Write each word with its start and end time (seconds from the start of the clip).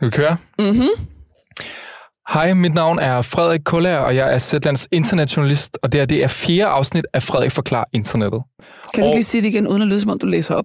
Vi 0.00 0.10
kører. 0.10 0.36
Mhm. 0.58 0.88
Hej, 2.32 2.54
mit 2.54 2.74
navn 2.74 2.98
er 2.98 3.22
Frederik 3.22 3.60
Kuller, 3.64 3.96
og 3.96 4.16
jeg 4.16 4.34
er 4.34 4.38
Zetlands 4.38 4.88
internetjournalist, 4.92 5.78
og 5.82 5.92
det 5.92 6.00
her 6.00 6.06
det 6.06 6.22
er 6.24 6.28
fjerde 6.28 6.64
afsnit 6.70 7.04
af 7.12 7.22
Frederik 7.22 7.52
Forklar 7.52 7.88
Internettet. 7.92 8.42
Kan 8.94 9.02
du 9.02 9.06
Og- 9.06 9.06
ikke 9.06 9.16
lige 9.16 9.24
sige 9.24 9.42
det 9.42 9.48
igen, 9.48 9.68
uden 9.68 9.82
at 9.82 9.88
lyde 9.88 10.00
som 10.00 10.10
om 10.10 10.18
du 10.18 10.26
læser 10.26 10.54
op? 10.54 10.64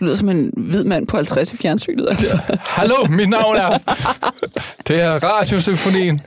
Du 0.00 0.04
lyder 0.04 0.14
som 0.16 0.28
en 0.28 0.50
hvid 0.56 0.84
mand 0.84 1.06
på 1.06 1.16
50 1.16 1.52
i 1.52 1.56
fjernsynet. 1.56 2.06
Altså. 2.10 2.38
Hallo, 2.60 2.94
mit 3.08 3.28
navn 3.28 3.56
er... 3.56 3.78
Det 4.88 5.00
er 5.00 5.10
Radiosymfonien. 5.24 6.20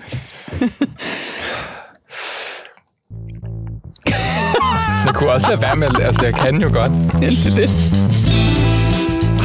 Jeg 5.05 5.13
kunne 5.15 5.29
også 5.31 5.45
lade 5.49 5.61
være 5.61 5.75
med, 5.75 5.87
altså 6.01 6.25
jeg 6.25 6.33
kan 6.35 6.61
jo 6.61 6.69
godt. 6.73 6.91
det 6.91 7.51
er 7.51 7.55
det. 7.55 7.69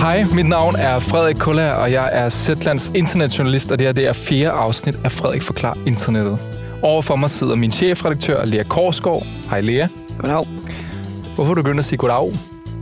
Hej, 0.02 0.24
mit 0.34 0.48
navn 0.48 0.74
er 0.78 0.98
Frederik 0.98 1.36
Kuller, 1.36 1.70
og 1.72 1.92
jeg 1.92 2.08
er 2.12 2.28
Zetlands 2.28 2.90
internetjournalist, 2.94 3.72
og 3.72 3.78
det 3.78 3.86
her 3.86 3.92
det 3.92 4.06
er 4.06 4.12
fjerde 4.12 4.50
afsnit 4.50 4.98
af 5.04 5.12
Frederik 5.12 5.42
Forklar 5.42 5.78
Internettet. 5.86 6.38
Overfor 6.82 7.16
mig 7.16 7.30
sidder 7.30 7.54
min 7.54 7.72
chefredaktør, 7.72 8.44
Lea 8.44 8.62
Korsgaard. 8.62 9.26
Hej 9.50 9.60
Lea. 9.60 9.86
Goddag. 10.18 10.46
Hvorfor 11.34 11.50
er 11.50 11.54
du 11.54 11.62
begyndt 11.62 11.78
at 11.78 11.84
sige 11.84 11.96
goddag? 11.98 12.32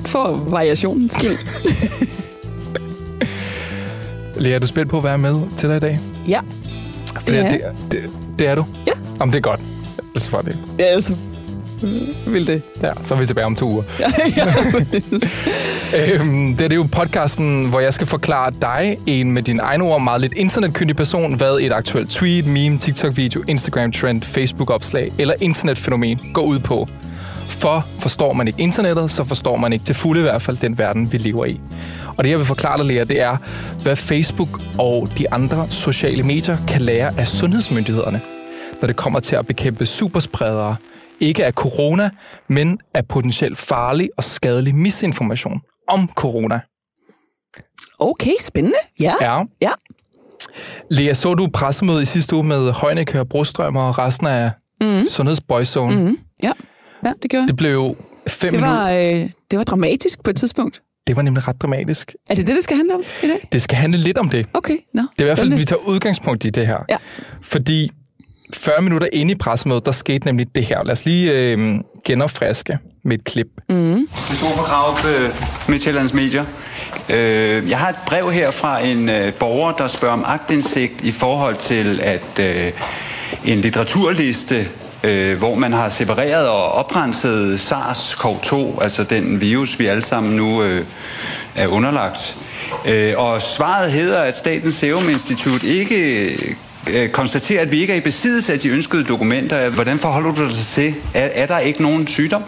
For 0.06 0.32
variationens 0.48 1.12
skyld. 1.12 1.38
Lea, 4.42 4.52
er 4.54 4.58
du 4.58 4.66
spændt 4.66 4.90
på 4.90 4.96
at 4.98 5.04
være 5.04 5.18
med 5.18 5.40
til 5.56 5.68
dig 5.68 5.76
i 5.76 5.80
dag? 5.80 5.98
Ja. 6.28 6.40
Det, 7.26 7.32
Ja. 7.32 7.50
det, 7.50 7.60
det, 7.92 8.10
det 8.38 8.46
er 8.46 8.54
du? 8.54 8.64
Ja. 8.86 8.92
Jamen, 9.20 9.32
det 9.32 9.38
er 9.38 9.42
godt. 9.42 9.60
Så 10.16 10.30
var 10.30 10.42
det. 10.42 10.58
Ja, 10.78 10.84
altså. 10.84 11.16
Vil 12.26 12.46
det. 12.46 12.62
Ja, 12.82 12.90
så 13.02 13.14
er 13.14 13.18
vi 13.18 13.26
tilbage 13.26 13.46
om 13.46 13.54
to 13.54 13.70
uger. 13.70 13.82
Ja, 14.00 14.06
ja. 14.36 16.14
Øhm, 16.14 16.56
det 16.56 16.72
er 16.72 16.76
jo 16.76 16.86
podcasten, 16.92 17.64
hvor 17.64 17.80
jeg 17.80 17.94
skal 17.94 18.06
forklare 18.06 18.52
dig, 18.62 18.98
en 19.06 19.32
med 19.32 19.42
dine 19.42 19.62
egne 19.62 19.84
ord, 19.84 20.02
meget 20.02 20.20
lidt 20.20 20.32
internetkyndig 20.32 20.96
person, 20.96 21.34
hvad 21.34 21.58
et 21.60 21.72
aktuelt 21.72 22.10
tweet, 22.10 22.46
meme, 22.46 22.78
TikTok-video, 22.78 23.42
Instagram-trend, 23.48 24.22
Facebook-opslag 24.22 25.12
eller 25.18 25.34
internetfænomen 25.40 26.20
går 26.34 26.42
ud 26.42 26.58
på. 26.58 26.88
For 27.48 27.86
forstår 27.98 28.32
man 28.32 28.46
ikke 28.46 28.62
internettet, 28.62 29.10
så 29.10 29.24
forstår 29.24 29.56
man 29.56 29.72
ikke 29.72 29.84
til 29.84 29.94
fulde 29.94 30.20
i 30.20 30.22
hvert 30.22 30.42
fald 30.42 30.56
den 30.56 30.78
verden, 30.78 31.12
vi 31.12 31.18
lever 31.18 31.44
i. 31.44 31.60
Og 32.16 32.24
det, 32.24 32.30
jeg 32.30 32.38
vil 32.38 32.46
forklare 32.46 32.78
dig, 32.78 32.86
Lea, 32.86 33.04
det 33.04 33.20
er, 33.20 33.36
hvad 33.82 33.96
Facebook 33.96 34.60
og 34.78 35.08
de 35.18 35.32
andre 35.32 35.66
sociale 35.68 36.22
medier 36.22 36.56
kan 36.68 36.82
lære 36.82 37.12
af 37.18 37.28
sundhedsmyndighederne, 37.28 38.20
når 38.80 38.86
det 38.86 38.96
kommer 38.96 39.20
til 39.20 39.36
at 39.36 39.46
bekæmpe 39.46 39.86
superspredere, 39.86 40.76
ikke 41.20 41.44
af 41.46 41.52
corona, 41.52 42.10
men 42.48 42.78
af 42.94 43.06
potentielt 43.08 43.58
farlig 43.58 44.10
og 44.16 44.24
skadelig 44.24 44.74
misinformation 44.74 45.60
om 45.88 46.10
corona. 46.14 46.60
Okay, 47.98 48.32
spændende. 48.40 48.76
Ja. 49.00 49.12
Ja. 49.20 49.42
Ja. 49.62 49.70
Lea, 50.90 51.12
så 51.12 51.34
du 51.34 51.48
pressemødet 51.52 52.02
i 52.02 52.04
sidste 52.04 52.34
uge 52.36 52.44
med 52.44 52.70
Højnækker, 52.72 53.24
Brostrøm 53.24 53.76
og 53.76 53.98
resten 53.98 54.26
af 54.26 54.50
mm. 54.80 55.06
Sundhedsboyzone? 55.06 55.96
Mm. 56.04 56.18
Ja. 56.42 56.52
ja, 57.04 57.12
det 57.22 57.30
gjorde. 57.30 57.46
Det 57.48 57.56
blev 57.56 57.70
jo 57.72 57.96
fem 58.28 58.50
Det 58.50 58.60
minutter. 58.60 58.80
var, 58.82 58.90
øh, 58.92 59.30
det 59.50 59.58
var 59.58 59.64
dramatisk 59.64 60.24
på 60.24 60.30
et 60.30 60.36
tidspunkt. 60.36 60.82
Det 61.06 61.16
var 61.16 61.22
nemlig 61.22 61.48
ret 61.48 61.62
dramatisk. 61.62 62.14
Er 62.30 62.34
det 62.34 62.46
det, 62.46 62.54
det 62.54 62.64
skal 62.64 62.76
handle 62.76 62.94
om 62.94 63.02
i 63.22 63.26
dag? 63.26 63.48
Det 63.52 63.62
skal 63.62 63.78
handle 63.78 63.98
lidt 63.98 64.18
om 64.18 64.28
det. 64.28 64.46
Okay, 64.54 64.78
nå. 64.94 65.02
Det 65.02 65.08
er 65.20 65.24
i 65.24 65.28
hvert 65.28 65.38
fald, 65.38 65.52
at 65.52 65.58
vi 65.58 65.64
tager 65.64 65.88
udgangspunkt 65.88 66.44
i 66.44 66.50
det 66.50 66.66
her. 66.66 66.78
Ja. 66.88 66.96
Fordi 67.42 67.90
40 68.56 68.82
minutter 68.82 69.08
inde 69.12 69.32
i 69.32 69.34
pressemødet, 69.34 69.86
der 69.86 69.92
skete 69.92 70.26
nemlig 70.26 70.46
det 70.54 70.64
her. 70.64 70.84
Lad 70.84 70.92
os 70.92 71.04
lige 71.04 71.32
øh, 71.32 71.74
genopfriske 72.04 72.78
med 73.04 73.18
et 73.18 73.24
klip. 73.24 73.46
Mm. 73.68 74.08
Christoffer 74.26 74.62
Krav, 74.62 74.96
øh, 75.14 75.30
Midtjyllands 75.68 76.14
Medier. 76.14 76.44
Øh, 77.08 77.70
Jeg 77.70 77.78
har 77.78 77.88
et 77.88 77.96
brev 78.06 78.32
her 78.32 78.50
fra 78.50 78.80
en 78.80 79.08
øh, 79.08 79.32
borger, 79.34 79.72
der 79.72 79.88
spørger 79.88 80.14
om 80.14 80.24
agtindsigt 80.26 80.92
i 81.02 81.12
forhold 81.12 81.56
til, 81.56 82.00
at 82.02 82.38
øh, 82.40 82.72
en 83.44 83.60
litteraturliste, 83.60 84.68
øh, 85.04 85.38
hvor 85.38 85.54
man 85.54 85.72
har 85.72 85.88
separeret 85.88 86.48
og 86.48 86.72
oprenset 86.72 87.58
SARS-CoV-2, 87.72 88.82
altså 88.82 89.04
den 89.04 89.40
virus, 89.40 89.78
vi 89.78 89.86
alle 89.86 90.02
sammen 90.02 90.36
nu 90.36 90.62
øh, 90.62 90.84
er 91.56 91.66
underlagt. 91.66 92.36
Øh, 92.86 93.14
Og 93.16 93.42
svaret 93.42 93.92
hedder, 93.92 94.20
at 94.20 94.36
Statens 94.36 94.74
Serum 94.74 95.08
Institut 95.08 95.62
ikke 95.62 96.36
øh, 96.88 97.08
konstaterer, 97.08 97.62
at 97.62 97.70
vi 97.70 97.80
ikke 97.80 97.92
er 97.92 97.96
i 97.96 98.00
besiddelse 98.00 98.52
af 98.52 98.58
de 98.58 98.68
ønskede 98.68 99.04
dokumenter. 99.04 99.68
Hvordan 99.68 99.98
forholder 99.98 100.32
du 100.34 100.48
dig 100.48 100.66
til? 100.66 100.94
Er, 101.14 101.28
er 101.42 101.46
der 101.46 101.58
ikke 101.58 101.82
nogen 101.82 102.06
sygdom? 102.06 102.42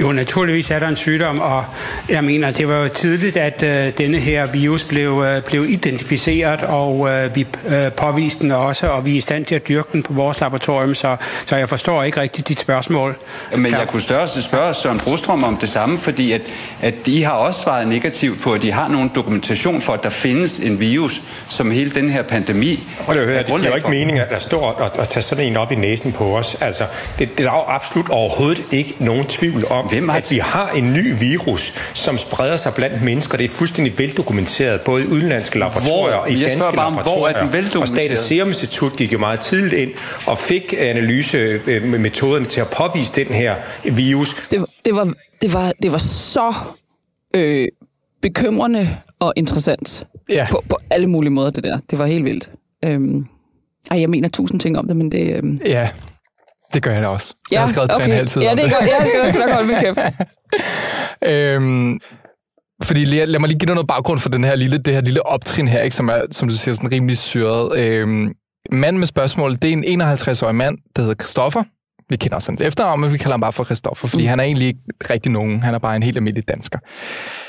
Jo, 0.00 0.12
naturligvis 0.12 0.70
er 0.70 0.78
der 0.78 0.88
en 0.88 0.96
sygdom, 0.96 1.40
og 1.40 1.64
jeg 2.08 2.24
mener, 2.24 2.50
det 2.50 2.68
var 2.68 2.76
jo 2.76 2.88
tidligt, 2.88 3.36
at 3.36 3.62
øh, 3.62 3.92
denne 3.98 4.18
her 4.18 4.46
virus 4.46 4.84
blev, 4.84 5.24
øh, 5.26 5.42
blev 5.42 5.64
identificeret, 5.68 6.62
og 6.62 7.08
øh, 7.08 7.36
vi 7.36 7.46
øh, 7.68 7.92
påviste 7.92 8.40
den 8.40 8.50
også, 8.50 8.86
og 8.86 9.04
vi 9.04 9.12
er 9.12 9.18
i 9.18 9.20
stand 9.20 9.44
til 9.44 9.54
at 9.54 9.68
dyrke 9.68 9.88
den 9.92 10.02
på 10.02 10.12
vores 10.12 10.40
laboratorium, 10.40 10.94
så, 10.94 11.16
så 11.46 11.56
jeg 11.56 11.68
forstår 11.68 12.02
ikke 12.02 12.20
rigtigt 12.20 12.48
dit 12.48 12.60
spørgsmål. 12.60 13.16
Men 13.56 13.72
jeg 13.72 13.88
kunne 13.88 14.02
største 14.02 14.42
spørge 14.42 14.74
Søren 14.74 14.98
Brostrøm 14.98 15.44
om 15.44 15.56
det 15.56 15.68
samme, 15.68 15.98
fordi 15.98 16.32
at, 16.32 16.42
at 16.82 16.94
I 17.06 17.20
har 17.20 17.32
også 17.32 17.60
svaret 17.60 17.88
negativt 17.88 18.42
på, 18.42 18.52
at 18.52 18.62
de 18.62 18.72
har 18.72 18.88
nogen 18.88 19.10
dokumentation 19.14 19.80
for, 19.80 19.92
at 19.92 20.02
der 20.02 20.10
findes 20.10 20.58
en 20.58 20.80
virus, 20.80 21.22
som 21.48 21.70
hele 21.70 21.90
den 21.90 22.10
her 22.10 22.22
pandemi 22.22 22.88
Og 23.06 23.14
det, 23.14 23.22
er 23.22 23.26
høre, 23.26 23.38
det 23.38 23.46
giver 23.46 23.68
jo 23.68 23.74
ikke 23.74 23.90
mening, 23.90 24.18
at 24.18 24.30
der 24.30 24.38
står 24.38 24.66
og, 24.66 24.90
og 24.98 25.08
tage 25.08 25.22
sådan 25.22 25.44
en 25.44 25.56
op 25.56 25.72
i 25.72 25.74
næsen 25.74 26.12
på 26.12 26.36
os. 26.36 26.56
Altså, 26.60 26.84
det, 27.18 27.38
det 27.38 27.46
er 27.46 27.50
der 27.50 27.56
jo 27.56 27.64
absolut 27.66 28.08
overhovedet 28.08 28.62
ikke 28.70 28.94
nogen 28.98 29.24
tvivl 29.26 29.64
om, 29.70 29.89
Hvem 29.90 30.08
har- 30.08 30.16
at 30.18 30.30
vi 30.30 30.38
har 30.38 30.68
en 30.70 30.92
ny 30.92 31.18
virus, 31.18 31.74
som 31.94 32.18
spreder 32.18 32.56
sig 32.56 32.74
blandt 32.74 33.02
mennesker. 33.02 33.36
Det 33.38 33.44
er 33.44 33.48
fuldstændig 33.48 33.98
veldokumenteret, 33.98 34.80
både 34.80 35.02
i 35.02 35.06
udenlandske 35.06 35.58
laboratorier 35.58 36.14
og 36.16 36.30
i 36.30 36.40
Jeg 36.42 36.50
danske 36.50 36.76
bare 36.76 36.86
om, 36.86 36.92
hvor 36.92 37.00
er 37.00 37.04
den 37.04 37.12
laboratorier. 37.12 37.46
og 37.46 37.52
veldokumenteret? 37.52 37.98
Statens 37.98 38.20
Serum 38.20 38.48
Institut 38.48 38.96
gik 38.96 39.12
jo 39.12 39.18
meget 39.18 39.40
tidligt 39.40 39.72
ind 39.74 39.90
og 40.26 40.38
fik 40.38 40.74
analysemetoderne 40.78 42.44
til 42.46 42.60
at 42.60 42.68
påvise 42.68 43.12
den 43.16 43.26
her 43.26 43.54
virus. 43.84 44.36
det, 44.50 44.60
var- 44.60 44.66
det, 44.84 44.94
var, 44.94 45.12
det, 45.42 45.52
var, 45.52 45.72
det 45.82 45.92
var 45.92 45.98
så 45.98 46.54
øh, 47.36 47.68
bekymrende 48.22 48.88
og 49.20 49.32
interessant 49.36 50.06
Ja. 50.28 50.46
på, 50.50 50.64
på 50.68 50.76
alle 50.90 51.06
mulige 51.06 51.30
måder, 51.30 51.50
det 51.50 51.64
der. 51.64 51.78
Det 51.90 51.98
var 51.98 52.06
helt 52.06 52.24
vildt. 52.24 52.50
Øhm, 52.84 53.26
ej, 53.90 54.00
jeg 54.00 54.10
mener 54.10 54.28
tusind 54.28 54.60
ting 54.60 54.78
om 54.78 54.86
det, 54.86 54.96
men 54.96 55.12
det... 55.12 55.36
Øhm, 55.36 55.60
Ja, 55.66 55.88
det 56.74 56.82
gør 56.82 56.92
jeg 56.92 57.02
da 57.02 57.06
også. 57.08 57.34
jeg 57.50 57.60
har 57.60 57.66
skrevet 57.66 57.90
tre 57.90 57.96
og 58.00 58.04
en 58.04 58.10
halv 58.12 58.28
side 58.28 58.44
Ja, 58.44 58.50
det 58.50 58.62
godt. 58.62 58.82
Jeg 58.82 59.06
skal 59.06 59.20
også 59.20 59.38
nok 59.38 59.50
holde 59.50 59.68
min 59.68 59.76
kæft. 59.80 59.98
Øhm, 61.26 62.00
fordi 62.82 63.04
lad, 63.04 63.26
lad 63.26 63.40
mig 63.40 63.48
lige 63.48 63.58
give 63.58 63.66
dig 63.66 63.74
noget 63.74 63.88
baggrund 63.88 64.18
for 64.18 64.28
den 64.28 64.44
her 64.44 64.54
lille, 64.54 64.78
det 64.78 64.94
her 64.94 65.00
lille 65.00 65.26
optrin 65.26 65.68
her, 65.68 65.82
ikke, 65.82 65.96
som 65.96 66.08
er, 66.08 66.20
som 66.30 66.48
du 66.48 66.54
siger, 66.54 66.74
sådan 66.74 66.92
rimelig 66.92 67.18
syret. 67.18 67.78
Øhm, 67.78 68.34
manden 68.72 68.98
med 68.98 69.06
spørgsmålet, 69.06 69.62
det 69.62 69.68
er 69.68 69.72
en 69.72 70.02
51-årig 70.02 70.54
mand, 70.54 70.78
der 70.96 71.02
hedder 71.02 71.14
Christoffer. 71.14 71.62
Vi 72.10 72.16
kender 72.16 72.36
også 72.36 72.50
hans 72.50 72.60
efternavn, 72.60 73.00
men 73.00 73.12
vi 73.12 73.18
kalder 73.18 73.32
ham 73.32 73.40
bare 73.40 73.52
for 73.52 73.64
Christoffer, 73.64 74.08
fordi 74.08 74.22
mm. 74.22 74.28
han 74.28 74.40
er 74.40 74.44
egentlig 74.44 74.68
ikke 74.68 74.80
rigtig 75.10 75.32
nogen. 75.32 75.62
Han 75.62 75.74
er 75.74 75.78
bare 75.78 75.96
en 75.96 76.02
helt 76.02 76.16
almindelig 76.16 76.48
dansker. 76.48 76.78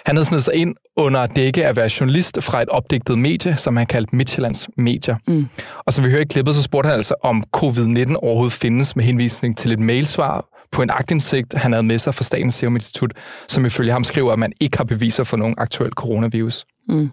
Han 0.05 0.16
havde 0.16 0.25
snedet 0.25 0.44
sig 0.44 0.53
ind 0.55 0.75
under 0.97 1.25
dække 1.25 1.66
af 1.66 1.69
at 1.69 1.75
være 1.75 1.89
journalist 1.99 2.44
fra 2.44 2.61
et 2.61 2.69
opdigtet 2.69 3.17
medie, 3.17 3.57
som 3.57 3.77
han 3.77 3.85
kaldte 3.85 4.16
Midtjyllands 4.16 4.69
Medier. 4.77 5.16
Mm. 5.27 5.47
Og 5.85 5.94
som 5.94 6.05
vi 6.05 6.09
hører 6.09 6.21
i 6.21 6.25
klippet, 6.25 6.55
så 6.55 6.61
spurgte 6.61 6.88
han 6.88 6.97
altså, 6.97 7.16
om 7.23 7.44
covid-19 7.57 8.16
overhovedet 8.16 8.53
findes 8.53 8.95
med 8.95 9.05
henvisning 9.05 9.57
til 9.57 9.71
et 9.71 9.79
mailsvar 9.79 10.45
på 10.71 10.81
en 10.81 10.89
agtindsigt, 10.89 11.53
han 11.53 11.71
havde 11.71 11.83
med 11.83 11.97
sig 11.97 12.16
fra 12.16 12.23
Statens 12.23 12.53
Serum 12.53 12.75
Institut, 12.75 13.13
som 13.47 13.66
ifølge 13.66 13.91
ham 13.91 14.03
skriver, 14.03 14.33
at 14.33 14.39
man 14.39 14.53
ikke 14.59 14.77
har 14.77 14.83
beviser 14.83 15.23
for 15.23 15.38
nogen 15.38 15.55
aktuel 15.57 15.91
coronavirus. 15.91 16.66
Mm. 16.89 17.11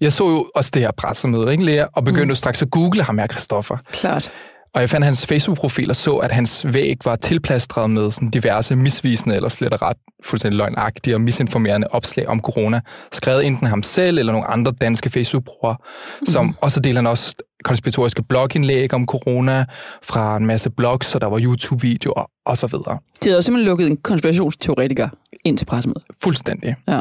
Jeg 0.00 0.12
så 0.12 0.28
jo 0.28 0.50
også 0.54 0.70
det 0.74 0.82
her 0.82 0.90
pressemøde, 0.90 1.52
ikke, 1.52 1.64
Lea, 1.64 1.86
og 1.92 2.04
begyndte 2.04 2.32
mm. 2.32 2.34
straks 2.34 2.62
at 2.62 2.70
google 2.70 3.02
ham 3.02 3.18
her, 3.18 3.26
Christoffer. 3.26 3.76
Klart. 3.92 4.32
Og 4.74 4.80
jeg 4.80 4.90
fandt 4.90 5.04
hans 5.04 5.26
Facebook-profil 5.26 5.90
og 5.90 5.96
så, 5.96 6.16
at 6.16 6.32
hans 6.32 6.66
væg 6.72 6.96
var 7.04 7.16
tilplastret 7.16 7.90
med 7.90 8.10
sådan 8.10 8.30
diverse 8.30 8.76
misvisende 8.76 9.36
eller 9.36 9.48
slet 9.48 9.74
og 9.74 9.82
ret 9.82 9.96
fuldstændig 10.24 10.58
løgnagtige 10.58 11.16
og 11.16 11.20
misinformerende 11.20 11.86
opslag 11.90 12.28
om 12.28 12.40
corona, 12.40 12.80
skrevet 13.12 13.46
enten 13.46 13.66
ham 13.66 13.82
selv 13.82 14.18
eller 14.18 14.32
nogle 14.32 14.46
andre 14.46 14.72
danske 14.80 15.10
Facebook-brugere, 15.10 15.76
mm. 16.20 16.26
som 16.26 16.56
også 16.60 16.80
deler 16.80 17.00
han 17.00 17.06
også 17.06 17.34
konspiratoriske 17.64 18.22
blogindlæg 18.22 18.94
om 18.94 19.06
corona 19.06 19.64
fra 20.02 20.36
en 20.36 20.46
masse 20.46 20.70
blogs, 20.70 21.14
og 21.14 21.20
der 21.20 21.26
var 21.26 21.40
YouTube-videoer 21.40 22.30
og 22.46 22.58
så 22.58 22.66
videre. 22.66 22.98
De 23.24 23.28
havde 23.28 23.42
simpelthen 23.42 23.68
lukket 23.68 23.86
en 23.86 23.96
konspirationsteoretiker 23.96 25.08
ind 25.44 25.58
til 25.58 25.64
pressemødet. 25.64 26.02
Fuldstændig. 26.22 26.76
Ja. 26.88 27.00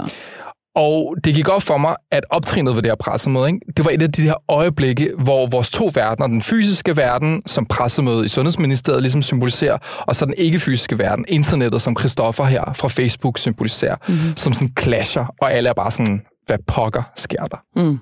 Og 0.77 1.15
det 1.23 1.35
gik 1.35 1.49
op 1.49 1.61
for 1.61 1.77
mig, 1.77 1.95
at 2.11 2.25
optrinet 2.29 2.75
ved 2.75 2.81
det 2.81 2.91
her 2.91 2.95
pressemøde, 2.95 3.47
ikke? 3.47 3.59
det 3.77 3.85
var 3.85 3.91
et 3.91 4.01
af 4.01 4.11
de 4.11 4.21
her 4.21 4.35
øjeblikke, 4.49 5.11
hvor 5.17 5.47
vores 5.47 5.69
to 5.69 5.91
verdener, 5.93 6.27
den 6.27 6.41
fysiske 6.41 6.97
verden, 6.97 7.41
som 7.45 7.65
pressemøde 7.65 8.25
i 8.25 8.27
Sundhedsministeriet 8.27 9.01
ligesom 9.01 9.21
symboliserer, 9.21 9.77
og 10.07 10.15
så 10.15 10.25
den 10.25 10.33
ikke-fysiske 10.37 10.99
verden, 10.99 11.25
internettet, 11.27 11.81
som 11.81 11.97
Christoffer 11.99 12.43
her 12.43 12.73
fra 12.73 12.87
Facebook 12.87 13.37
symboliserer, 13.37 13.95
mm-hmm. 14.07 14.37
som 14.37 14.53
sådan 14.53 14.73
clasher, 14.79 15.25
og 15.41 15.53
alle 15.53 15.69
er 15.69 15.73
bare 15.73 15.91
sådan, 15.91 16.21
hvad 16.45 16.57
pokker 16.67 17.03
sker 17.15 17.43
der? 17.43 17.57
Mm. 17.75 17.99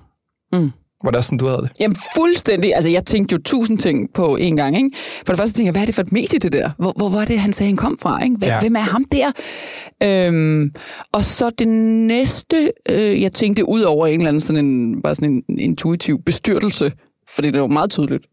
Mm. 0.53 0.71
Var 1.03 1.11
det 1.11 1.17
også 1.17 1.27
sådan, 1.27 1.37
du 1.37 1.47
havde 1.47 1.61
det? 1.61 1.71
Jamen 1.79 1.97
fuldstændig. 2.15 2.75
Altså, 2.75 2.89
jeg 2.89 3.05
tænkte 3.05 3.33
jo 3.33 3.39
tusind 3.45 3.79
ting 3.79 4.13
på 4.13 4.35
en 4.35 4.55
gang. 4.55 4.77
Ikke? 4.77 4.89
For 5.25 5.33
det 5.33 5.37
første 5.37 5.53
tænkte 5.53 5.65
jeg, 5.65 5.71
hvad 5.71 5.81
er 5.81 5.85
det 5.85 5.95
for 5.95 6.01
et 6.01 6.11
medie, 6.11 6.39
det 6.39 6.53
der? 6.53 6.69
Hvor, 6.77 6.93
hvor 6.97 7.09
var 7.09 7.25
det, 7.25 7.39
han 7.39 7.53
sagde, 7.53 7.67
han 7.69 7.77
kom 7.77 7.97
fra? 8.01 8.23
Ikke? 8.23 8.35
Hvem, 8.37 8.49
ja. 8.49 8.59
hvem 8.59 8.75
er 8.75 8.79
ham 8.79 9.05
der? 9.05 9.31
Øhm, 10.03 10.71
og 11.11 11.23
så 11.23 11.49
det 11.49 11.67
næste, 11.67 12.71
øh, 12.89 13.21
jeg 13.21 13.33
tænkte 13.33 13.69
ud 13.69 13.81
over 13.81 14.07
en 14.07 14.19
eller 14.19 14.27
anden 14.27 14.41
sådan 14.41 14.65
en, 14.65 15.01
bare 15.01 15.15
sådan 15.15 15.43
en 15.49 15.59
intuitiv 15.59 16.23
bestyrtelse, 16.23 16.91
fordi 17.29 17.51
det 17.51 17.61
var 17.61 17.67
meget 17.67 17.89
tydeligt, 17.89 18.25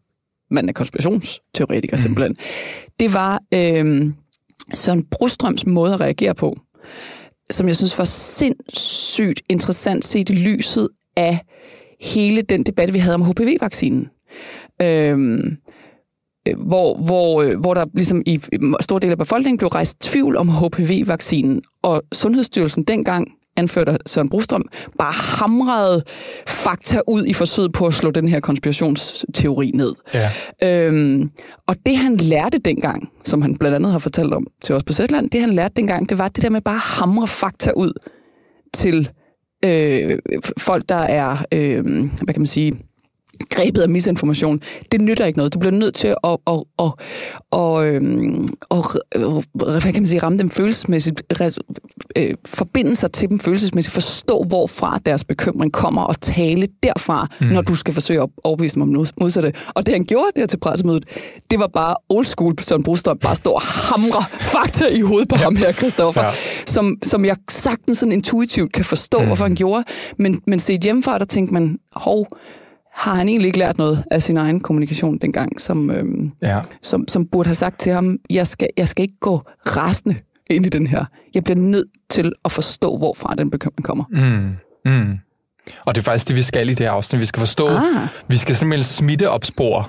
man 0.51 0.69
er 0.69 0.73
konspirationsteoretiker 0.73 1.97
mm. 1.97 2.01
simpelthen, 2.01 2.35
det 2.99 3.13
var 3.13 3.41
øh, 3.53 4.11
Søren 4.73 5.03
Brostrøms 5.11 5.65
måde 5.65 5.93
at 5.93 5.99
reagere 5.99 6.35
på, 6.35 6.57
som 7.49 7.67
jeg 7.67 7.75
synes 7.75 7.97
var 7.97 8.05
sindssygt 8.05 9.41
interessant 9.49 10.05
set 10.05 10.29
i 10.29 10.33
lyset 10.33 10.89
af 11.15 11.39
hele 12.03 12.41
den 12.41 12.63
debat, 12.63 12.93
vi 12.93 12.99
havde 12.99 13.15
om 13.15 13.21
HPV-vaccinen. 13.21 14.09
Øhm, 14.81 15.57
øh, 16.47 16.59
hvor, 16.59 16.97
hvor, 16.97 17.41
øh, 17.41 17.59
hvor 17.59 17.73
der 17.73 17.85
ligesom 17.93 18.21
i 18.25 18.39
stor 18.79 18.99
del 18.99 19.11
af 19.11 19.17
befolkningen 19.17 19.57
blev 19.57 19.67
rejst 19.67 20.01
tvivl 20.01 20.37
om 20.37 20.49
HPV-vaccinen, 20.49 21.61
og 21.81 22.03
Sundhedsstyrelsen 22.11 22.83
dengang 22.83 23.27
anført 23.55 23.89
af 23.89 23.97
Søren 24.05 24.29
Brostrøm, 24.29 24.69
bare 24.97 25.13
hamrede 25.13 26.03
fakta 26.47 27.01
ud 27.07 27.25
i 27.25 27.33
forsøget 27.33 27.73
på 27.73 27.87
at 27.87 27.93
slå 27.93 28.11
den 28.11 28.27
her 28.27 28.39
konspirationsteori 28.39 29.71
ned. 29.73 29.93
Ja. 30.13 30.31
Øhm, 30.63 31.31
og 31.67 31.75
det 31.85 31.97
han 31.97 32.17
lærte 32.17 32.57
dengang, 32.57 33.09
som 33.23 33.41
han 33.41 33.57
blandt 33.57 33.75
andet 33.75 33.91
har 33.91 33.99
fortalt 33.99 34.33
om 34.33 34.47
til 34.63 34.75
os 34.75 34.83
på 34.83 34.93
Sætland, 34.93 35.29
det 35.29 35.41
han 35.41 35.49
lærte 35.49 35.73
dengang, 35.75 36.09
det 36.09 36.17
var 36.17 36.27
det 36.27 36.43
der 36.43 36.49
med 36.49 36.61
bare 36.61 36.75
at 36.75 36.81
hamre 36.81 37.27
fakta 37.27 37.71
ud 37.75 37.93
til 38.73 39.09
øh, 39.65 40.19
folk, 40.57 40.89
der 40.89 40.95
er, 40.95 41.45
øh, 41.51 41.83
hvad 42.23 42.33
kan 42.33 42.41
man 42.41 42.47
sige, 42.47 42.73
grebet 43.49 43.81
af 43.81 43.89
misinformation. 43.89 44.61
Det 44.91 45.01
nytter 45.01 45.25
ikke 45.25 45.37
noget. 45.37 45.53
Du 45.53 45.59
bliver 45.59 45.71
nødt 45.71 45.95
til 45.95 46.07
at, 46.07 46.15
at, 46.23 46.37
at, 46.47 46.63
at, 46.79 46.91
at, 47.53 47.85
øhm, 47.85 48.47
at, 48.71 48.85
hvad 49.53 49.81
kan 49.81 49.93
man 49.95 50.05
sige, 50.05 50.19
ramme 50.19 50.37
dem 50.37 50.49
følelsesmæssigt, 50.49 51.23
øh, 52.15 52.33
forbinde 52.45 52.95
sig 52.95 53.11
til 53.11 53.29
dem 53.29 53.39
følelsesmæssigt, 53.39 53.93
forstå, 53.93 54.43
hvorfra 54.47 54.99
deres 55.05 55.23
bekymring 55.23 55.73
kommer, 55.73 56.01
og 56.01 56.21
tale 56.21 56.67
derfra, 56.83 57.27
mm. 57.41 57.47
når 57.47 57.61
du 57.61 57.75
skal 57.75 57.93
forsøge 57.93 58.21
at 58.21 58.29
overbevise 58.43 58.75
dem 58.75 58.81
om 58.81 58.87
noget 58.87 59.11
modsatte. 59.19 59.53
Og 59.67 59.85
det 59.85 59.93
han 59.93 60.05
gjorde 60.05 60.31
der 60.35 60.45
til 60.45 60.57
pressemødet, 60.57 61.05
det 61.51 61.59
var 61.59 61.67
bare 61.67 61.95
old 62.09 62.25
school 62.25 62.55
Søren 62.59 62.83
Brostrøm, 62.83 63.17
bare 63.17 63.35
stå 63.35 63.51
og 63.51 63.61
hamre 63.61 64.23
fakta 64.39 64.87
i 64.87 65.01
hovedet 65.01 65.29
på 65.29 65.35
ja. 65.35 65.43
ham 65.43 65.55
her, 65.55 65.71
Christoffer, 65.71 66.23
ja. 66.23 66.31
som, 66.65 66.97
som 67.03 67.25
jeg 67.25 67.35
sagtens 67.49 67.97
sådan 67.97 68.11
intuitivt 68.11 68.73
kan 68.73 68.85
forstå, 68.85 69.19
mm. 69.19 69.25
hvorfor 69.25 69.45
han 69.45 69.55
gjorde. 69.55 69.83
Men, 70.19 70.41
men 70.47 70.59
set 70.59 70.81
hjemmefra, 70.81 71.17
der 71.17 71.25
tænkte 71.25 71.53
man, 71.53 71.79
hov, 71.95 72.27
har 72.93 73.13
han 73.15 73.29
egentlig 73.29 73.47
ikke 73.47 73.59
lært 73.59 73.77
noget 73.77 74.03
af 74.11 74.21
sin 74.21 74.37
egen 74.37 74.59
kommunikation 74.59 75.17
dengang, 75.17 75.61
som, 75.61 75.91
øhm, 75.91 76.31
Ja. 76.41 76.59
som, 76.81 77.07
som 77.07 77.25
burde 77.27 77.47
have 77.47 77.55
sagt 77.55 77.79
til 77.79 77.91
ham, 77.91 78.17
jeg 78.29 78.47
skal, 78.47 78.67
jeg 78.77 78.87
skal 78.87 79.03
ikke 79.03 79.19
gå 79.21 79.41
rasende 79.65 80.15
ind 80.49 80.65
i 80.65 80.69
den 80.69 80.87
her. 80.87 81.05
Jeg 81.33 81.43
bliver 81.43 81.57
nødt 81.57 81.87
til 82.09 82.33
at 82.45 82.51
forstå, 82.51 82.97
hvorfra 82.97 83.35
den 83.37 83.49
bekymring 83.49 83.83
kommer. 83.85 84.03
Mm. 84.11 84.55
Mm. 84.91 85.17
Og 85.85 85.95
det 85.95 86.01
er 86.01 86.05
faktisk 86.05 86.27
det, 86.27 86.35
vi 86.35 86.41
skal 86.41 86.69
i 86.69 86.73
det 86.73 86.85
her 86.85 86.91
afsnit. 86.91 87.21
Vi 87.21 87.25
skal 87.25 87.39
forstå, 87.39 87.67
Ah. 87.67 88.07
vi 88.27 88.35
skal 88.37 88.55
simpelthen 88.55 88.83
smitte 88.83 89.29
opspore 89.29 89.83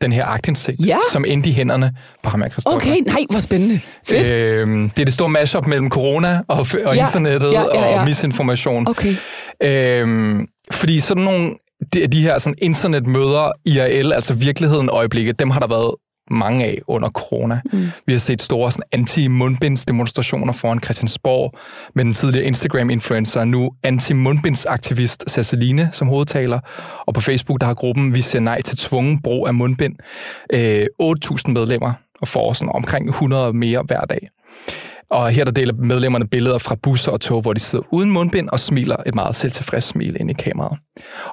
den 0.00 0.12
her 0.12 0.26
agtindsigt, 0.26 0.86
Ja. 0.86 0.96
som 1.12 1.24
endte 1.24 1.50
i 1.50 1.52
hænderne 1.52 1.96
på 2.22 2.30
ham 2.30 2.42
Christoffer. 2.50 2.76
Okay, 2.76 2.96
nej, 3.06 3.20
hvor 3.30 3.38
spændende. 3.38 3.80
Fedt. 4.06 4.30
Øhm, 4.32 4.90
det 4.90 5.00
er 5.00 5.04
det 5.04 5.14
store 5.14 5.28
mashup 5.28 5.66
mellem 5.66 5.90
corona 5.90 6.40
og, 6.48 6.66
og 6.84 6.96
Ja, 6.96 7.00
internettet 7.06 7.52
ja, 7.52 7.62
ja, 7.74 7.88
ja. 7.90 7.98
og 8.00 8.04
misinformation. 8.04 8.88
Okay. 8.88 9.14
Øhm, 9.62 10.46
fordi 10.70 11.00
sådan 11.00 11.22
nogle, 11.24 11.54
de, 11.92 12.06
de 12.06 12.22
her 12.22 12.38
sådan 12.38 12.58
internetmøder, 12.62 13.52
IRL, 13.64 14.12
altså 14.12 14.34
virkeligheden 14.34 14.88
øjeblikket, 14.88 15.38
dem 15.38 15.50
har 15.50 15.60
der 15.60 15.66
været 15.66 15.94
mange 16.30 16.64
af 16.64 16.78
under 16.86 17.10
corona. 17.10 17.60
Mm. 17.72 17.86
Vi 18.06 18.12
har 18.12 18.18
set 18.18 18.42
store 18.42 18.72
sådan, 18.72 18.84
anti-mundbindsdemonstrationer 18.92 20.52
foran 20.52 20.80
Christiansborg 20.80 21.58
med 21.94 22.04
den 22.04 22.12
tidligere 22.12 22.46
Instagram-influencer, 22.46 23.44
nu 23.44 23.70
anti-mundbindsaktivist 23.82 25.30
Sasseline 25.30 25.88
som 25.92 26.08
hovedtaler. 26.08 26.60
Og 27.06 27.14
på 27.14 27.20
Facebook, 27.20 27.60
der 27.60 27.66
har 27.66 27.74
gruppen 27.74 28.14
Vi 28.14 28.20
ser 28.20 28.40
nej 28.40 28.62
til 28.62 28.76
tvungen 28.76 29.22
brug 29.22 29.46
af 29.46 29.54
mundbind. 29.54 29.94
Øh, 30.52 30.86
8.000 31.02 31.52
medlemmer 31.52 31.92
og 32.20 32.28
får 32.28 32.52
sådan 32.52 32.72
omkring 32.74 33.08
100 33.08 33.52
mere 33.52 33.82
hver 33.86 34.00
dag. 34.00 34.28
Og 35.14 35.30
her 35.30 35.44
der 35.44 35.52
deler 35.52 35.72
medlemmerne 35.72 36.26
billeder 36.26 36.58
fra 36.58 36.76
busser 36.82 37.12
og 37.12 37.20
tog, 37.20 37.40
hvor 37.40 37.52
de 37.52 37.60
sidder 37.60 37.84
uden 37.90 38.10
mundbind 38.10 38.48
og 38.48 38.60
smiler 38.60 38.96
et 39.06 39.14
meget 39.14 39.36
selvtilfreds 39.36 39.84
smil 39.84 40.16
ind 40.20 40.30
i 40.30 40.32
kameraet. 40.32 40.78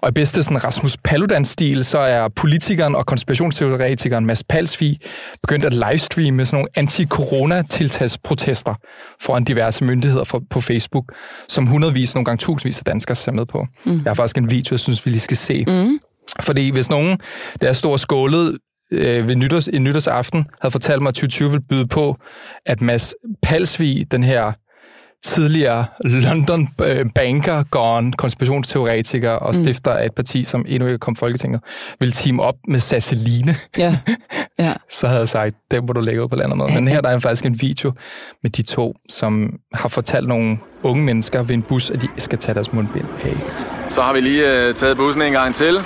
Og 0.02 0.10
i 0.10 0.12
bedste 0.12 0.44
sådan 0.44 0.64
Rasmus 0.64 0.98
Paludan-stil, 0.98 1.84
så 1.84 2.00
er 2.00 2.28
politikeren 2.28 2.96
og 2.96 3.06
konspirationsteoretikeren 3.06 4.26
Mads 4.26 4.44
Palsvig 4.44 5.00
begyndt 5.42 5.66
at 5.66 5.74
livestreame 5.74 6.46
sådan 6.46 6.58
nogle 6.58 6.70
anti-corona-tiltagsprotester 6.76 8.76
foran 9.22 9.44
diverse 9.44 9.84
myndigheder 9.84 10.42
på 10.50 10.62
Facebook, 10.62 11.14
som 11.50 11.68
hundredvis, 11.68 12.16
nogle 12.16 12.26
gange 12.26 12.38
tusindvis 12.38 12.80
af 12.80 12.86
danskere 12.86 13.16
ser 13.16 13.32
med 13.32 13.46
på. 13.46 13.68
Mm. 13.86 13.92
Jeg 13.92 14.10
har 14.10 14.14
faktisk 14.14 14.38
en 14.38 14.52
video, 14.52 14.74
jeg 14.74 14.80
synes, 14.80 15.06
vi 15.06 15.12
lige 15.12 15.20
skal 15.20 15.38
se. 15.38 15.66
Mm. 15.68 16.00
Fordi 16.40 16.70
hvis 16.70 16.90
nogen, 16.90 17.18
der 17.62 17.70
er 17.70 17.74
stor 17.74 17.98
skålet 17.98 18.58
øh, 18.92 19.28
ved 19.28 19.36
nytårs, 19.36 19.68
i 19.68 19.80
nytårsaften, 19.80 20.48
havde 20.62 20.72
fortalt 20.72 21.02
mig, 21.02 21.08
at 21.10 21.14
2020 21.16 21.50
ville 21.50 21.64
byde 21.70 21.88
på, 21.88 22.18
at 22.66 22.82
Mads 22.82 23.14
Palsvig, 23.44 24.12
den 24.12 24.24
her 24.24 24.52
tidligere 25.24 25.86
London 26.04 26.68
øh, 26.84 27.06
banker, 27.16 27.64
gone, 27.64 28.14
konspirationsteoretiker 28.14 29.32
og 29.32 29.56
stifter 29.56 29.92
af 29.92 30.06
et 30.06 30.16
parti, 30.16 30.44
som 30.44 30.66
endnu 30.68 30.88
ikke 30.88 31.00
kom 31.00 31.16
Folketinget, 31.16 31.62
ville 32.00 32.12
team 32.12 32.40
op 32.40 32.56
med 32.68 32.80
Sasseline, 32.80 33.56
Ja. 33.78 33.98
ja. 34.60 34.74
så 35.00 35.08
havde 35.08 35.20
jeg 35.20 35.28
sagt, 35.28 35.56
det 35.72 35.84
må 35.84 35.94
du 35.94 36.00
lægge 36.00 36.24
ud 36.24 36.28
på 36.28 36.36
landet 36.36 36.58
med. 36.58 36.66
Men 36.76 36.88
her 36.88 37.02
der 37.02 37.10
er 37.10 37.20
faktisk 37.20 37.46
en 37.46 37.62
video 37.62 37.92
med 38.44 38.52
de 38.52 38.62
to, 38.62 38.96
som 39.10 39.54
har 39.74 39.90
fortalt 39.90 40.28
nogle 40.28 40.58
unge 40.84 41.04
mennesker 41.04 41.44
ved 41.44 41.56
en 41.56 41.62
bus, 41.62 41.90
at 41.90 42.02
de 42.02 42.08
skal 42.18 42.40
tage 42.40 42.56
deres 42.56 42.74
mundbind 42.74 43.06
af. 43.24 43.38
Så 43.90 44.02
har 44.02 44.14
vi 44.14 44.22
lige 44.22 44.68
øh, 44.68 44.76
taget 44.76 44.98
bussen 44.98 45.22
en 45.22 45.32
gang 45.34 45.56
til. 45.56 45.78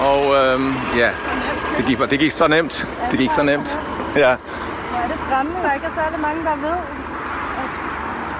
Og 0.00 0.34
øhm, 0.36 0.72
ja, 0.96 1.10
det 1.76 1.84
gik, 1.86 1.98
det 2.10 2.18
gik 2.18 2.32
så 2.32 2.48
nemt. 2.48 2.88
Det 3.10 3.18
gik 3.18 3.30
så 3.36 3.42
nemt. 3.42 3.80
Ja. 4.16 4.36
Hvor 4.90 4.98
er 5.04 5.08
det 5.12 5.18
skræmmende, 5.26 5.60
der 5.62 5.72
ikke 5.72 5.86
er 5.86 5.94
særlig 6.02 6.20
mange, 6.20 6.44
der 6.44 6.56
ved, 6.56 6.78
at, 7.62 7.70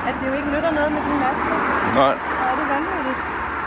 at 0.08 0.14
det 0.20 0.26
jo 0.30 0.34
ikke 0.38 0.48
nytter 0.54 0.70
noget 0.78 0.92
med 0.92 1.00
de 1.00 1.14
masker. 1.24 1.54
Nej, 1.94 2.14
Hvor 2.14 2.46
er 2.50 2.56
det 2.60 2.66
vanvittigt. 2.74 3.18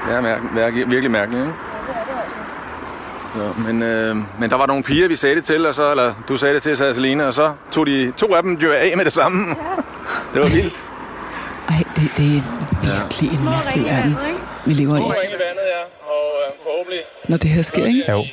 det 0.06 0.16
er 0.16 0.22
mærke, 0.22 0.44
mærke, 0.56 0.90
virkelig 0.90 1.12
mærkeligt, 1.12 1.42
ikke? 1.42 1.54
Ja, 1.54 1.80
det 1.88 1.96
er 2.00 2.06
det 2.10 2.22
altså. 2.24 3.56
Så, 3.56 3.62
men, 3.62 3.84
øh, 3.84 4.16
men 4.40 4.50
der 4.50 4.56
var 4.58 4.66
nogle 4.66 4.84
piger, 4.84 5.08
vi 5.08 5.16
sagde 5.16 5.36
det 5.36 5.46
til, 5.46 5.66
og 5.66 5.76
så, 5.76 5.92
eller 5.92 6.14
du 6.28 6.38
sagde 6.38 6.54
det 6.56 6.64
til, 6.64 6.78
Sasseline, 6.78 7.28
og 7.28 7.34
så 7.34 7.54
tog 7.72 7.86
de 7.86 8.14
to 8.18 8.36
af 8.36 8.44
dem 8.44 8.54
jo 8.54 8.72
af 8.72 8.94
med 8.98 9.06
det 9.06 9.14
samme. 9.14 9.56
Det 10.34 10.42
var 10.42 10.50
vildt. 10.50 10.92
Ej, 11.70 11.76
det, 11.96 12.12
det 12.18 12.38
er 12.38 12.42
virkelig 12.84 13.30
en 13.32 13.38
Små 13.42 13.50
mærkelig 13.52 13.86
verden, 13.86 14.18
vi 14.66 14.74
lever 14.74 14.96
i, 14.96 15.00
ringe 15.00 15.14
i 15.38 15.40
vandet, 15.46 15.66
ja, 15.76 15.82
og 16.14 16.26
øh, 16.42 16.54
forhåbentlig, 16.64 17.00
når 17.30 17.38
det 17.38 17.50
her 17.50 17.62
sker, 17.62 17.86
ikke? 17.86 18.04
Jo. 18.12 18.24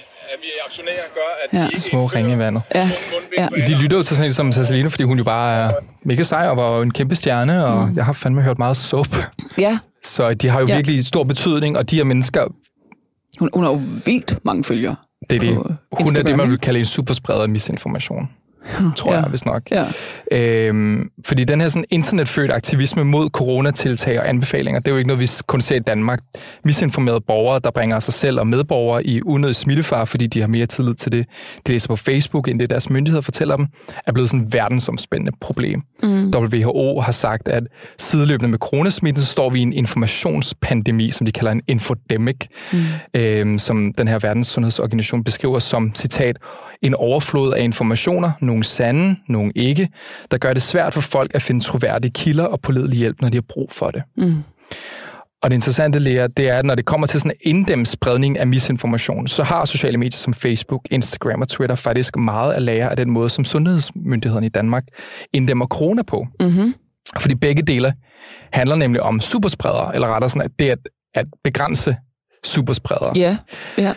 Aktionærer 0.67 1.09
gør, 1.15 1.31
at 1.45 1.59
Ja. 1.59 1.63
vi 1.67 1.69
ikke 1.69 1.81
Små 1.81 2.07
ringe 2.07 2.35
i 2.35 2.39
vandet. 2.39 2.63
Ja, 2.75 2.91
ja. 3.39 3.49
De 3.67 3.83
lytter 3.83 3.97
jo 3.97 4.03
til 4.03 4.17
sådan 4.17 4.31
en 4.31 4.35
som 4.35 4.53
Sasseline, 4.53 4.91
fordi 4.91 5.03
hun 5.03 5.19
jo 5.19 5.25
bare 5.25 5.65
er 5.65 5.71
mega 6.05 6.23
sej 6.23 6.47
og 6.49 6.57
var 6.57 6.83
en 6.83 6.91
kæmpe 6.91 7.15
stjerne, 7.15 7.67
og 7.67 7.89
mm. 7.89 7.97
jeg 7.97 8.05
har 8.05 8.13
fandme 8.13 8.43
hørt 8.43 8.59
meget 8.59 8.77
soap. 8.77 9.17
ja. 9.59 9.79
Så 10.05 10.35
de 10.35 10.49
har 10.49 10.61
jo 10.61 10.67
Ja. 10.67 10.75
virkelig 10.77 11.05
stor 11.05 11.25
betydning, 11.25 11.77
og 11.79 11.91
de 11.91 11.97
her 11.97 12.05
mennesker, 12.05 12.45
Hun, 13.39 13.51
hun 13.55 13.65
har 13.65 13.71
jo 13.71 13.79
vildt 14.05 14.39
mange 14.45 14.65
følgere. 14.65 14.97
det 15.31 15.37
er 15.37 15.41
det. 15.41 15.77
Hun 15.93 16.17
er 16.17 16.23
det, 16.23 16.37
man 16.37 16.51
vil 16.51 16.59
kalde 16.59 16.79
en 16.79 16.85
superspreder 16.87 17.43
af 17.43 17.49
misinformation. 17.49 18.31
Tror 18.97 19.13
Ja. 19.13 19.19
jeg, 19.21 19.29
hvis 19.29 19.45
nok. 19.45 19.63
Ja. 19.71 19.85
Øhm, 20.33 21.11
fordi 21.27 21.45
den 21.45 21.61
her 21.61 21.69
sådan 21.69 21.85
internetfødt 21.91 22.53
aktivisme 22.53 23.05
mod 23.05 23.31
coronatiltag 23.31 24.21
og 24.21 24.29
anbefalinger, 24.29 24.81
det 24.81 24.89
er 24.89 24.93
jo 24.93 24.99
ikke 24.99 25.09
noget, 25.09 25.21
vi 25.21 25.29
kun 25.47 25.61
ser 25.61 25.77
i 25.77 25.79
Danmark. 25.79 26.19
Misinformerede 26.65 27.21
borgere, 27.21 27.61
der 27.65 27.71
bringer 27.71 27.99
sig 27.99 28.15
selv 28.15 28.41
og 28.41 28.47
medborgere 28.47 29.07
i 29.07 29.23
unødig 29.23 29.55
smittefar, 29.57 30.05
fordi 30.05 30.27
de 30.27 30.41
har 30.41 30.47
mere 30.49 30.67
tillid 30.67 30.95
til 30.95 31.13
det, 31.13 31.27
de 31.67 31.73
læser 31.73 31.89
på 31.89 31.97
Facebook, 31.97 32.49
end 32.49 32.61
det 32.61 32.71
deres 32.71 32.91
myndigheder 32.91 33.23
fortæller 33.23 33.57
dem, 33.57 33.67
er 34.07 34.13
blevet 34.13 34.31
sådan 34.31 34.47
et 34.47 34.53
verdensomspændende 34.55 35.33
problem. 35.41 35.83
Mm. 36.03 36.33
WHO 36.35 37.01
har 37.01 37.13
sagt, 37.13 37.49
at 37.49 37.63
sideløbende 37.99 38.49
med 38.51 38.59
coronasmitten, 38.59 39.23
så 39.23 39.27
står 39.31 39.51
vi 39.51 39.59
i 39.59 39.63
en 39.63 39.73
informationspandemi, 39.73 41.11
som 41.11 41.27
de 41.27 41.33
kalder 41.33 41.53
en 41.53 41.63
infodemic, 41.69 42.37
mm. 42.73 42.79
øhm, 43.21 43.59
som 43.59 43.93
den 43.99 44.09
her 44.09 44.19
verdenssundhedsorganisation 44.19 45.25
beskriver 45.25 45.59
som, 45.59 45.95
citat, 45.95 46.37
en 46.83 46.95
overflod 46.95 47.53
af 47.53 47.63
informationer, 47.63 48.33
nogle 48.41 48.65
sande, 48.65 49.17
nogle 49.29 49.53
ikke, 49.57 49.89
der 50.31 50.39
gør 50.39 50.53
det 50.53 50.63
svært 50.63 50.95
for 50.95 51.01
folk 51.01 51.31
at 51.35 51.43
finde 51.43 51.61
troværdige 51.61 52.11
kilder 52.11 52.45
og 52.45 52.61
pålidelig 52.61 52.99
hjælp, 52.99 53.21
når 53.21 53.29
de 53.29 53.37
har 53.37 53.45
brug 53.49 53.73
for 53.73 53.91
det. 53.91 54.03
Mm. 54.17 54.45
Og 55.43 55.51
det 55.51 55.55
interessante, 55.55 55.99
Lea, 55.99 56.27
det 56.27 56.49
er, 56.49 56.59
at 56.59 56.65
når 56.65 56.75
det 56.75 56.85
kommer 56.85 57.07
til 57.07 57.21
sådan 57.21 57.33
en 57.41 57.57
inddæmt 57.57 57.89
spredning 57.89 58.39
af 58.39 58.47
misinformation, 58.47 59.27
så 59.27 59.43
har 59.43 59.65
sociale 59.65 59.99
medier 59.99 60.17
som 60.17 60.35
Facebook, 60.35 60.83
Instagram 60.91 61.41
og 61.41 61.49
Twitter 61.49 61.77
faktisk 61.77 62.17
meget 62.17 62.53
at 62.53 62.63
lære 62.63 62.91
af 62.91 62.97
den 62.97 63.11
måde, 63.11 63.31
som 63.31 63.45
sundhedsmyndighederne 63.45 64.47
i 64.47 64.49
Danmark 64.49 64.85
inddæmmer 65.33 65.67
corona 65.67 66.03
på. 66.03 66.27
Mm-hmm. 66.41 66.75
Fordi 67.19 67.35
begge 67.35 67.63
dele 67.63 67.95
handler 68.53 68.77
nemlig 68.77 69.03
om 69.03 69.21
superspredere, 69.21 69.95
eller 69.95 70.09
rettere 70.09 70.31
sådan, 70.31 70.43
at 70.43 70.51
det 70.59 70.71
at, 70.71 70.79
at 71.15 71.27
begrænse 71.45 71.97
superspredere. 72.45 73.13
Ja, 73.17 73.37
ja. 73.79 73.93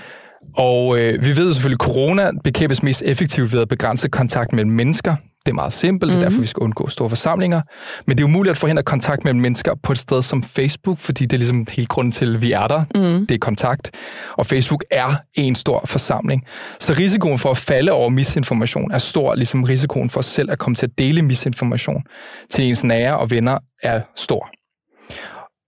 Og 0.57 0.99
øh, 0.99 1.25
vi 1.25 1.37
ved 1.37 1.53
selvfølgelig, 1.53 1.81
at 1.81 1.85
corona 1.85 2.31
bekæmpes 2.43 2.83
mest 2.83 3.03
effektivt 3.05 3.53
ved 3.53 3.61
at 3.61 3.67
begrænse 3.67 4.09
kontakt 4.09 4.53
mellem 4.53 4.71
mennesker. 4.71 5.15
Det 5.45 5.51
er 5.51 5.55
meget 5.55 5.73
simpelt, 5.73 6.11
mm-hmm. 6.11 6.21
derfor 6.23 6.41
vi 6.41 6.47
skal 6.47 6.61
undgå 6.61 6.87
store 6.87 7.09
forsamlinger. 7.09 7.61
Men 8.07 8.17
det 8.17 8.23
er 8.23 8.27
umuligt 8.27 8.51
at 8.51 8.57
forhindre 8.57 8.83
kontakt 8.83 9.23
mellem 9.23 9.41
mennesker 9.41 9.75
på 9.83 9.91
et 9.91 9.97
sted 9.97 10.21
som 10.21 10.43
Facebook, 10.43 10.97
fordi 10.97 11.23
det 11.23 11.33
er 11.33 11.37
ligesom 11.37 11.67
helt 11.71 11.89
grunden 11.89 12.11
til, 12.11 12.35
at 12.35 12.41
vi 12.41 12.51
er 12.51 12.67
der. 12.67 12.83
Mm. 12.95 13.27
Det 13.27 13.35
er 13.35 13.39
kontakt. 13.39 13.91
Og 14.37 14.45
Facebook 14.45 14.83
er 14.91 15.15
en 15.33 15.55
stor 15.55 15.81
forsamling. 15.85 16.43
Så 16.79 16.93
risikoen 16.93 17.39
for 17.39 17.51
at 17.51 17.57
falde 17.57 17.91
over 17.91 18.09
misinformation 18.09 18.91
er 18.91 18.97
stor, 18.97 19.35
ligesom 19.35 19.63
risikoen 19.63 20.09
for 20.09 20.21
selv 20.21 20.51
at 20.51 20.59
komme 20.59 20.75
til 20.75 20.85
at 20.85 20.91
dele 20.97 21.21
misinformation 21.21 22.03
til 22.49 22.65
ens 22.65 22.83
nære 22.83 23.17
og 23.17 23.31
venner 23.31 23.59
er 23.83 24.01
stor. 24.15 24.49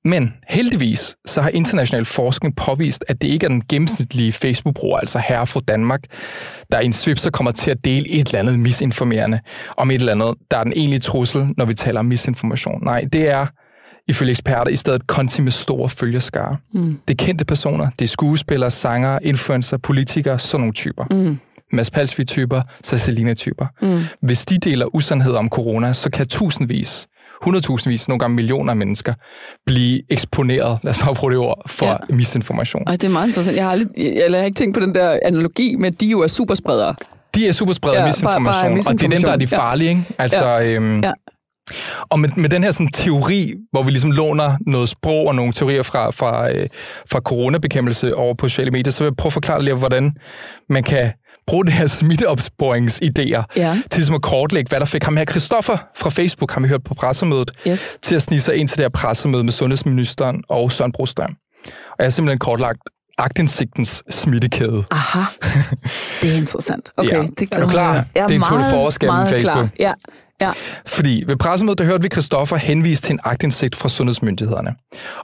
Men 0.05 0.33
heldigvis 0.49 1.15
så 1.25 1.41
har 1.41 1.49
international 1.49 2.05
forskning 2.05 2.55
påvist, 2.55 3.05
at 3.07 3.21
det 3.21 3.27
ikke 3.27 3.45
er 3.45 3.49
den 3.49 3.63
gennemsnitlige 3.69 4.31
Facebook-bruger, 4.31 4.97
altså 4.97 5.19
herre 5.19 5.47
fra 5.47 5.59
Danmark, 5.67 6.03
der 6.71 6.79
i 6.79 6.85
en 6.85 6.93
svipser 6.93 7.29
kommer 7.29 7.51
til 7.51 7.71
at 7.71 7.85
dele 7.85 8.09
et 8.09 8.27
eller 8.27 8.39
andet 8.39 8.59
misinformerende 8.59 9.39
om 9.77 9.91
et 9.91 9.99
eller 9.99 10.11
andet, 10.11 10.35
der 10.51 10.57
er 10.57 10.63
den 10.63 10.73
egentlige 10.75 10.99
trussel, 10.99 11.47
når 11.57 11.65
vi 11.65 11.73
taler 11.73 11.99
om 11.99 12.05
misinformation. 12.05 12.83
Nej, 12.83 13.05
det 13.13 13.29
er 13.29 13.45
ifølge 14.07 14.31
eksperter 14.31 14.71
i 14.71 14.75
stedet 14.75 15.07
konti 15.07 15.41
med 15.41 15.51
store 15.51 15.89
følgeskare. 15.89 16.57
Mm. 16.73 16.99
Det 17.07 17.21
er 17.21 17.25
kendte 17.25 17.45
personer, 17.45 17.89
det 17.99 18.05
er 18.05 18.09
skuespillere, 18.09 18.71
sangere, 18.71 19.25
influencer, 19.25 19.77
politikere, 19.77 20.39
sådan 20.39 20.61
nogle 20.61 20.73
typer. 20.73 21.05
Mm. 21.11 21.39
Mads 21.71 21.91
Palsvig-typer, 21.91 22.61
Cecilina-typer. 22.83 23.65
Mm. 23.81 23.99
Hvis 24.21 24.45
de 24.45 24.57
deler 24.57 24.95
usandhed 24.95 25.33
om 25.33 25.49
corona, 25.49 25.93
så 25.93 26.09
kan 26.09 26.27
tusindvis, 26.27 27.07
hundredtusindvis, 27.41 28.07
nogle 28.07 28.19
gange 28.19 28.35
millioner 28.35 28.69
af 28.71 28.77
mennesker 28.77 29.13
blive 29.65 30.01
eksponeret, 30.11 30.79
lad 30.83 30.89
os 30.89 30.97
bare 31.03 31.15
bruge 31.15 31.31
det 31.31 31.39
ord, 31.39 31.61
for 31.69 31.85
ja. 31.85 31.95
misinformation. 32.09 32.83
Ej, 32.87 32.93
det 32.93 33.03
er 33.03 33.09
meget 33.09 33.25
interessant. 33.27 33.57
Jeg 33.57 33.63
har, 33.65 33.71
aldrig, 33.71 33.87
jeg, 33.97 34.25
jeg 34.29 34.39
har 34.39 34.45
ikke 34.45 34.55
tænkt 34.55 34.73
på 34.77 34.79
den 34.85 34.95
der 34.95 35.19
analogi 35.25 35.75
med, 35.75 35.87
at 35.87 36.01
de 36.01 36.07
jo 36.07 36.19
er 36.21 36.27
superspredere. 36.27 36.95
De 37.35 37.47
er 37.47 37.51
superspredere 37.51 37.99
Ja, 38.01 38.05
misinformation, 38.07 38.45
bare- 38.75 38.83
bare 38.83 38.93
og 38.93 38.99
det 38.99 39.05
er 39.05 39.09
dem, 39.09 39.21
der 39.21 39.31
er 39.31 39.35
de 39.35 39.39
misinformation. 39.39 39.49
Ja. 39.51 39.57
farlige. 39.69 39.89
Ikke? 39.89 40.03
Altså, 40.17 40.45
Ja. 40.47 40.65
Øhm, 40.73 40.99
Ja. 41.01 41.11
Og 42.09 42.19
med, 42.19 42.29
med 42.35 42.49
den 42.49 42.63
her 42.63 42.71
sådan, 42.71 42.87
teori, 42.87 43.53
hvor 43.71 43.83
vi 43.83 43.91
ligesom 43.91 44.11
låner 44.11 44.57
noget 44.67 44.89
sprog 44.89 45.27
og 45.27 45.35
nogle 45.35 45.53
teorier 45.53 45.83
fra, 45.83 46.09
fra, 46.11 46.51
øh, 46.51 46.67
fra 47.11 47.19
coronabekæmpelse 47.19 48.15
over 48.15 48.33
på 48.33 48.49
sociale 48.49 48.71
medier, 48.71 48.91
så 48.91 49.03
vil 49.03 49.07
jeg 49.09 49.15
prøve 49.17 49.29
at 49.29 49.33
forklare 49.33 49.63
lidt, 49.63 49.77
hvordan 49.77 50.11
man 50.69 50.83
kan 50.83 51.11
bruge 51.49 51.65
det 51.65 51.73
her 51.73 51.87
smitteopsporingsidéer 51.87 53.43
Ja. 53.55 53.73
til 53.91 53.99
ligesom 53.99 54.15
at 54.15 54.21
kortlægge, 54.21 54.69
hvad 54.69 54.79
der 54.79 54.85
fik 54.85 55.03
ham 55.03 55.17
her 55.17 55.25
Christoffer 55.25 55.77
fra 55.95 56.09
Facebook, 56.09 56.51
ham 56.53 56.63
vi 56.63 56.67
hørt 56.69 56.83
på 56.83 56.93
pressemødet, 56.93 57.51
Yes. 57.67 57.97
til 58.01 58.15
at 58.15 58.21
snige 58.21 58.39
sig 58.39 58.55
ind 58.55 58.67
til 58.67 58.77
det 58.77 58.83
her 58.83 58.89
pressemøde 58.89 59.43
med 59.43 59.51
sundhedsministeren 59.51 60.43
og 60.49 60.71
Søren 60.71 60.91
Brostrøm. 60.91 61.35
Og 61.65 61.95
jeg 61.99 62.05
har 62.05 62.09
simpelthen 62.09 62.39
kortlagt 62.39 62.79
agtindsigtens 63.17 64.03
smittekæde. 64.09 64.83
Aha, 64.91 65.19
det 66.21 66.31
er 66.33 66.37
interessant. 66.37 66.89
Okay, 66.97 67.09
Ja. 67.17 67.21
det 67.39 67.47
Er 67.51 67.59
du 67.61 67.67
klar? 67.67 67.93
Jeg 67.93 68.03
er 68.15 68.27
Det 68.27 68.31
er 68.31 68.35
en 68.35 68.39
meget, 68.39 69.01
meget 69.03 69.29
Facebook. 69.29 69.41
Klar. 69.55 69.69
Ja, 69.79 69.93
ja. 70.41 70.51
Fordi 70.85 71.23
ved 71.27 71.35
pressemødet, 71.37 71.77
der 71.79 71.85
hørte 71.85 72.01
vi 72.03 72.09
Christoffer 72.11 72.57
henvise 72.57 73.01
til 73.01 73.13
en 73.13 73.19
agtindsigt 73.23 73.75
fra 73.75 73.89
sundhedsmyndighederne. 73.89 74.71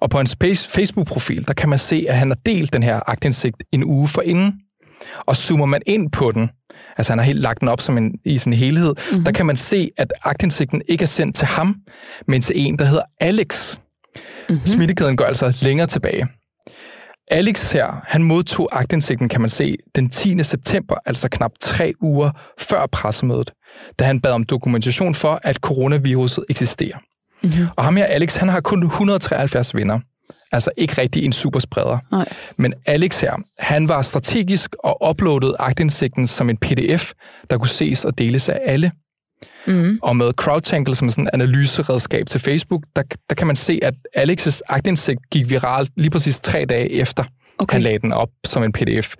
Og 0.01 0.09
på 0.09 0.17
hans 0.17 0.35
face- 0.43 0.69
Facebook-profil, 0.69 1.47
der 1.47 1.53
kan 1.53 1.69
man 1.69 1.77
se, 1.77 2.05
at 2.09 2.17
han 2.17 2.27
har 2.29 2.37
delt 2.45 2.73
den 2.73 2.83
her 2.83 2.99
agtindsigt 3.07 3.55
en 3.71 3.83
uge 3.83 4.07
forinden. 4.07 4.53
Og 5.25 5.35
zoomer 5.35 5.65
man 5.65 5.81
ind 5.85 6.11
på 6.11 6.31
den, 6.31 6.49
altså 6.97 7.11
han 7.11 7.19
har 7.19 7.25
helt 7.25 7.39
lagt 7.39 7.59
den 7.59 7.67
op 7.67 7.81
som 7.81 7.97
en, 7.97 8.13
i 8.25 8.37
sin 8.37 8.53
helhed, 8.53 8.95
mm-hmm. 9.11 9.25
der 9.25 9.31
kan 9.31 9.45
man 9.45 9.55
se, 9.55 9.91
at 9.97 10.13
agtindsigten 10.23 10.81
ikke 10.87 11.01
er 11.01 11.07
sendt 11.07 11.35
til 11.35 11.47
ham, 11.47 11.75
men 12.27 12.41
til 12.41 12.59
en, 12.59 12.79
der 12.79 12.85
hedder 12.85 13.03
Alex. 13.19 13.77
Mm-hmm. 14.49 14.65
Smittekæden 14.65 15.17
går 15.17 15.25
altså 15.25 15.59
længere 15.61 15.87
tilbage. 15.87 16.27
Alex 17.31 17.71
her, 17.71 18.01
han 18.07 18.23
modtog 18.23 18.69
agtindsigten, 18.71 19.29
kan 19.29 19.41
man 19.41 19.49
se, 19.49 19.77
den 19.95 20.09
10. 20.09 20.43
september, 20.43 20.95
altså 21.05 21.29
knap 21.29 21.51
tre 21.61 21.93
uger 22.01 22.31
før 22.59 22.85
pressemødet, 22.85 23.51
da 23.99 24.05
han 24.05 24.21
bad 24.21 24.31
om 24.31 24.43
dokumentation 24.43 25.15
for, 25.15 25.39
at 25.43 25.55
coronaviruset 25.55 26.45
eksisterer. 26.49 26.97
Mm-hmm. 27.43 27.67
Og 27.75 27.83
ham 27.83 27.95
her, 27.95 28.05
Alex, 28.05 28.35
han 28.35 28.49
har 28.49 28.61
kun 28.61 28.83
173 28.83 29.75
venner. 29.75 29.99
Altså 30.51 30.71
ikke 30.77 31.01
rigtig 31.01 31.25
en 31.25 31.33
superspreder. 31.33 31.97
Nej. 32.11 32.25
Men 32.57 32.73
Alex 32.85 33.21
her, 33.21 33.33
han 33.59 33.87
var 33.87 34.01
strategisk 34.01 34.75
og 34.79 35.09
uploadede 35.09 35.55
agtindsigten 35.59 36.27
som 36.27 36.49
en 36.49 36.57
pdf, 36.57 37.11
der 37.49 37.57
kunne 37.57 37.67
ses 37.69 38.05
og 38.05 38.17
deles 38.17 38.49
af 38.49 38.59
alle. 38.65 38.91
Mm. 39.67 39.99
Og 40.01 40.15
med 40.15 40.31
CrowdTangle 40.33 40.95
som 40.95 41.09
sådan 41.09 41.23
en 41.23 41.29
analyseredskab 41.33 42.27
til 42.27 42.39
Facebook, 42.39 42.83
der, 42.95 43.03
der 43.29 43.35
kan 43.35 43.47
man 43.47 43.55
se, 43.55 43.79
at 43.81 43.93
Alex's 44.17 44.59
agtindsigt 44.69 45.19
gik 45.31 45.49
viralt 45.49 45.91
lige 45.97 46.09
præcis 46.09 46.39
tre 46.39 46.65
dage 46.65 46.91
efter, 46.91 47.23
Okay. 47.57 47.73
han 47.73 47.81
lagde 47.81 47.99
den 47.99 48.11
op 48.13 48.29
som 48.45 48.63
en 48.63 48.71
pdf. 48.71 49.13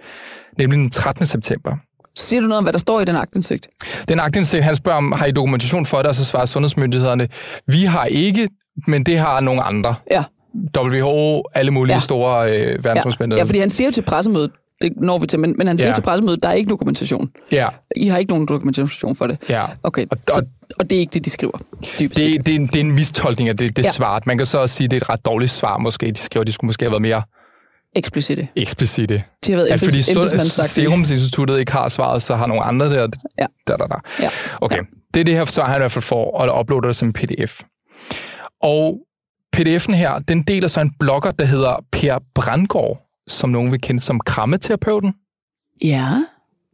Nemlig 0.57 0.77
den 0.77 0.89
13. 0.89 1.25
september. 1.25 1.77
Siger 2.15 2.41
du 2.41 2.47
noget 2.47 2.57
om, 2.57 2.63
hvad 2.63 2.73
der 2.73 2.79
står 2.79 3.01
i 3.01 3.05
den 3.05 3.15
aktindsigt? 3.15 3.67
Den 4.07 4.19
agtindsigt, 4.19 4.63
han 4.63 4.75
spørger 4.75 4.97
om, 4.97 5.11
har 5.11 5.25
I 5.25 5.31
dokumentation 5.31 5.85
for 5.85 5.97
det, 5.97 6.05
og 6.05 6.15
så 6.15 6.25
svarer 6.25 6.45
sundhedsmyndighederne, 6.45 7.27
vi 7.67 7.83
har 7.83 8.05
ikke, 8.05 8.49
men 8.87 9.03
det 9.03 9.19
har 9.19 9.39
nogle 9.39 9.61
andre. 9.63 9.95
Ja. 10.11 10.23
WHO, 10.77 11.43
alle 11.53 11.71
mulige 11.71 11.93
Ja. 11.93 11.95
ja. 11.95 11.99
store 11.99 12.51
øh, 12.51 12.59
Ja, 12.61 12.75
verdensomspændende. 12.81 13.37
ja 13.41 13.43
fordi 13.43 13.59
han 13.59 13.69
siger 13.69 13.91
til 13.91 14.01
pressemødet, 14.01 14.51
det 14.81 14.93
når 14.97 15.17
vi 15.17 15.27
til, 15.27 15.39
men, 15.39 15.55
men 15.57 15.67
han 15.67 15.77
siger 15.77 15.87
Ja. 15.89 15.93
til 15.93 16.01
pressemødet, 16.01 16.43
der 16.43 16.49
er 16.49 16.53
ikke 16.53 16.69
dokumentation. 16.69 17.29
ja, 17.51 17.67
I 17.95 18.07
har 18.07 18.17
ikke 18.17 18.31
nogen 18.31 18.45
dokumentation 18.47 19.15
for 19.15 19.27
det. 19.27 19.37
ja. 19.49 19.65
Okay, 19.83 20.05
Og- 20.11 20.17
så, 20.29 20.45
og- 20.79 20.89
det 20.89 20.95
er 20.95 20.99
ikke 20.99 21.11
det, 21.13 21.25
de 21.25 21.29
skriver, 21.29 21.57
dybest. 21.99 22.19
Det, 22.19 22.45
det, 22.45 22.51
er 22.51 22.55
en, 22.55 22.67
det 22.67 22.75
er 22.75 22.79
en 22.79 22.91
mistolkning 22.91 23.49
af 23.49 23.57
det, 23.57 23.77
det 23.77 23.83
Ja. 23.83 23.87
ja. 23.87 23.91
svar. 23.91 24.21
Man 24.25 24.37
kan 24.37 24.45
så 24.45 24.57
også 24.57 24.75
sige, 24.75 24.85
at 24.85 24.91
det 24.91 24.97
er 24.97 25.01
et 25.01 25.09
ret 25.09 25.25
dårligt 25.25 25.51
svar 25.51 25.77
måske. 25.77 26.11
De 26.11 26.19
skriver, 26.19 26.43
de 26.43 26.51
skulle 26.51 26.67
måske 26.67 26.85
have 26.85 26.91
været 26.91 27.01
mere 27.01 27.23
Eksplicite. 27.95 28.47
eksplicite. 28.55 29.23
De 29.45 29.51
har 29.51 29.57
været 29.59 29.67
At 29.67 29.79
fordi 29.79 29.97
embedsmandssagtige. 30.11 30.85
Serumsinstituttet 30.87 31.59
ikke 31.59 31.71
har 31.71 31.89
svaret, 31.89 32.21
så 32.21 32.35
har 32.35 32.47
nogle 32.47 32.63
andre 32.63 32.85
der. 32.89 33.07
Ja. 33.39 33.45
Der, 33.67 33.77
der, 33.77 33.87
der. 33.87 33.99
Ja. 34.21 34.29
Okay, 34.61 34.79
det 35.13 35.19
er 35.19 35.23
det 35.23 35.33
her 35.35 35.45
svar, 35.45 35.65
han 35.65 35.75
i 35.77 35.79
hvert 35.79 35.91
fald 35.91 36.03
får, 36.03 36.31
og 36.37 36.59
uploader 36.59 36.87
det 36.87 36.95
som 36.95 37.07
en 37.07 37.13
pdf. 37.13 37.61
Og 38.61 38.99
pdf'en 39.55 39.93
her, 39.95 40.19
den 40.19 40.41
deler 40.41 40.67
så 40.67 40.79
en 40.81 40.91
blogger, 40.99 41.31
der 41.31 41.45
hedder 41.45 41.83
Per 41.91 42.17
Brandgaard, 42.35 43.01
som 43.27 43.49
nogen 43.49 43.71
vil 43.71 43.81
kende 43.81 44.01
som 44.01 44.19
krammeterapeuten. 44.19 45.13
Ja. 45.83 46.07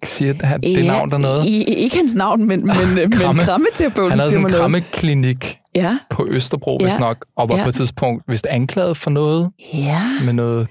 Siger 0.04 0.34
han, 0.44 0.62
det 0.62 0.78
ja, 0.84 0.88
navn 0.88 1.12
der 1.12 1.18
noget? 1.18 1.46
I, 1.46 1.64
ikke 1.64 1.96
hans 1.98 2.14
navn, 2.16 2.48
men, 2.48 2.66
men, 2.66 2.76
men 2.96 3.12
Kramme. 3.12 3.42
krammeterapeuten 3.42 4.10
Han 4.12 4.20
havde 4.20 4.32
sådan 4.32 4.46
en 4.46 4.52
krammeklinik 4.52 5.58
Ja, 5.76 5.98
på 6.10 6.28
Østerbro, 6.30 6.78
Ja. 6.82 6.86
hvis 6.88 7.00
nok, 7.00 7.26
og 7.38 7.50
var 7.50 7.58
Ja. 7.58 7.64
på 7.64 7.70
et 7.70 7.76
tidspunkt 7.76 8.24
vist 8.28 8.46
anklaget 8.46 8.98
for 8.98 9.12
noget 9.12 9.50
ja. 9.74 10.02
med 10.26 10.34
noget 10.34 10.68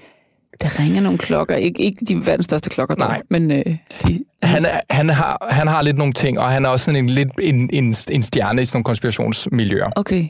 Der 0.61 0.79
ringer 0.79 1.01
nogle 1.01 1.17
klokker. 1.17 1.55
Ikke, 1.55 1.81
ikke 1.83 2.05
de 2.05 2.25
verdens 2.25 2.45
største 2.45 2.69
klokker, 2.69 2.95
dog, 2.95 3.07
Nej. 3.07 3.21
men 3.29 3.51
øh, 3.51 3.65
de... 4.07 4.23
Han, 4.43 4.65
er, 4.65 4.79
han, 4.89 5.09
har, 5.09 5.47
han 5.51 5.67
har 5.67 5.81
lidt 5.81 5.97
nogle 5.97 6.13
ting, 6.13 6.39
og 6.39 6.49
han 6.49 6.65
er 6.65 6.69
også 6.69 6.85
sådan 6.85 7.03
en, 7.03 7.09
lidt 7.09 7.29
en, 7.41 7.69
en, 7.73 7.95
en 8.11 8.21
stjerne 8.21 8.61
i 8.61 8.65
sådan 8.65 8.77
nogle 8.77 8.83
konspirationsmiljøer, 8.83 9.89
Okay. 9.95 10.25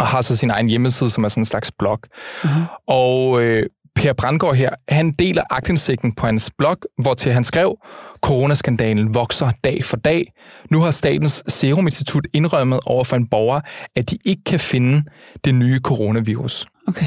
Og 0.00 0.06
har 0.06 0.20
så 0.20 0.36
sin 0.36 0.50
egen 0.50 0.68
hjemmeside, 0.68 1.10
som 1.10 1.24
er 1.24 1.28
sådan 1.28 1.40
en 1.40 1.44
slags 1.44 1.72
blog. 1.72 1.98
Uh-huh. 2.42 2.84
Og 2.86 3.42
øh, 3.42 3.66
Per 3.94 4.12
Brandgaard 4.12 4.54
her, 4.54 4.70
han 4.88 5.12
deler 5.12 5.42
agtindsigten 5.50 6.12
på 6.12 6.26
hans 6.26 6.50
blog, 6.58 6.76
hvor 7.02 7.14
til 7.14 7.32
han 7.32 7.44
skrev, 7.44 7.78
coronaskandalen 8.22 9.14
vokser 9.14 9.50
dag 9.64 9.84
for 9.84 9.96
dag. 9.96 10.32
Nu 10.70 10.80
har 10.80 10.90
Statens 10.90 11.42
Serum 11.48 11.86
Institut 11.86 12.26
indrømmet 12.32 12.80
over 12.86 13.04
for 13.04 13.16
en 13.16 13.26
borger, 13.26 13.60
at 13.96 14.10
de 14.10 14.18
ikke 14.24 14.44
kan 14.44 14.60
finde 14.60 15.02
det 15.44 15.54
nye 15.54 15.78
coronavirus. 15.78 16.66
Okay. 16.88 17.06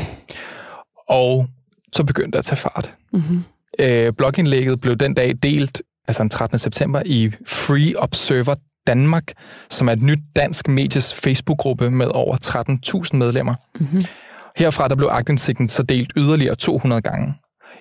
Og 1.09 1.47
så 1.93 2.03
begyndte 2.03 2.31
det 2.31 2.38
at 2.38 2.45
tage 2.45 2.57
fart. 2.57 2.95
Mm-hmm. 3.13 3.43
Øh, 3.79 4.13
blogindlægget 4.13 4.81
blev 4.81 4.95
den 4.95 5.13
dag 5.13 5.33
delt, 5.43 5.81
altså 6.07 6.23
den 6.23 6.29
13. 6.29 6.59
september, 6.59 7.01
i 7.05 7.31
Free 7.45 7.93
Observer 7.97 8.55
Danmark, 8.87 9.23
som 9.69 9.87
er 9.87 9.93
et 9.93 10.01
nyt 10.01 10.19
dansk 10.35 10.67
medies 10.67 11.13
Facebook-gruppe 11.13 11.91
med 11.91 12.07
over 12.07 12.37
13.000 13.11 13.17
medlemmer. 13.17 13.55
Mm-hmm. 13.79 14.01
Herfra 14.57 14.87
der 14.87 14.95
blev 14.95 15.07
agtindsigten 15.11 15.69
så 15.69 15.83
delt 15.83 16.13
yderligere 16.17 16.55
200 16.55 17.01
gange. 17.01 17.33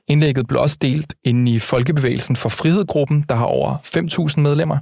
Indlægget 0.08 0.48
blev 0.48 0.60
også 0.60 0.76
delt 0.82 1.14
inde 1.24 1.52
i 1.52 1.58
Folkebevægelsen 1.58 2.36
for 2.36 2.48
Frihed-gruppen, 2.48 3.24
der 3.28 3.34
har 3.34 3.44
over 3.44 3.76
5.000 4.36 4.40
medlemmer. 4.40 4.78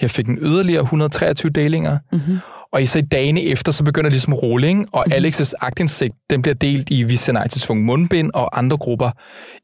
Her 0.00 0.08
fik 0.08 0.26
den 0.26 0.38
yderligere 0.40 0.82
123 0.82 1.50
delinger. 1.50 1.98
Mm-hmm. 2.12 2.38
Og 2.72 2.82
i 2.82 2.86
så 2.86 3.00
dagene 3.00 3.42
efter, 3.42 3.72
så 3.72 3.84
begynder 3.84 4.10
ligesom 4.10 4.34
rolling, 4.34 4.88
og 4.92 5.04
mm-hmm. 5.06 5.24
Alex's 5.24 5.52
agtindsigt, 5.60 6.14
den 6.30 6.42
bliver 6.42 6.54
delt 6.54 6.90
i 6.90 7.02
Vi 7.02 7.16
siger 7.16 7.32
nej 7.32 7.48
til 7.48 7.60
tvungen 7.60 7.86
mundbind 7.86 8.30
og 8.34 8.58
andre 8.58 8.76
grupper. 8.76 9.10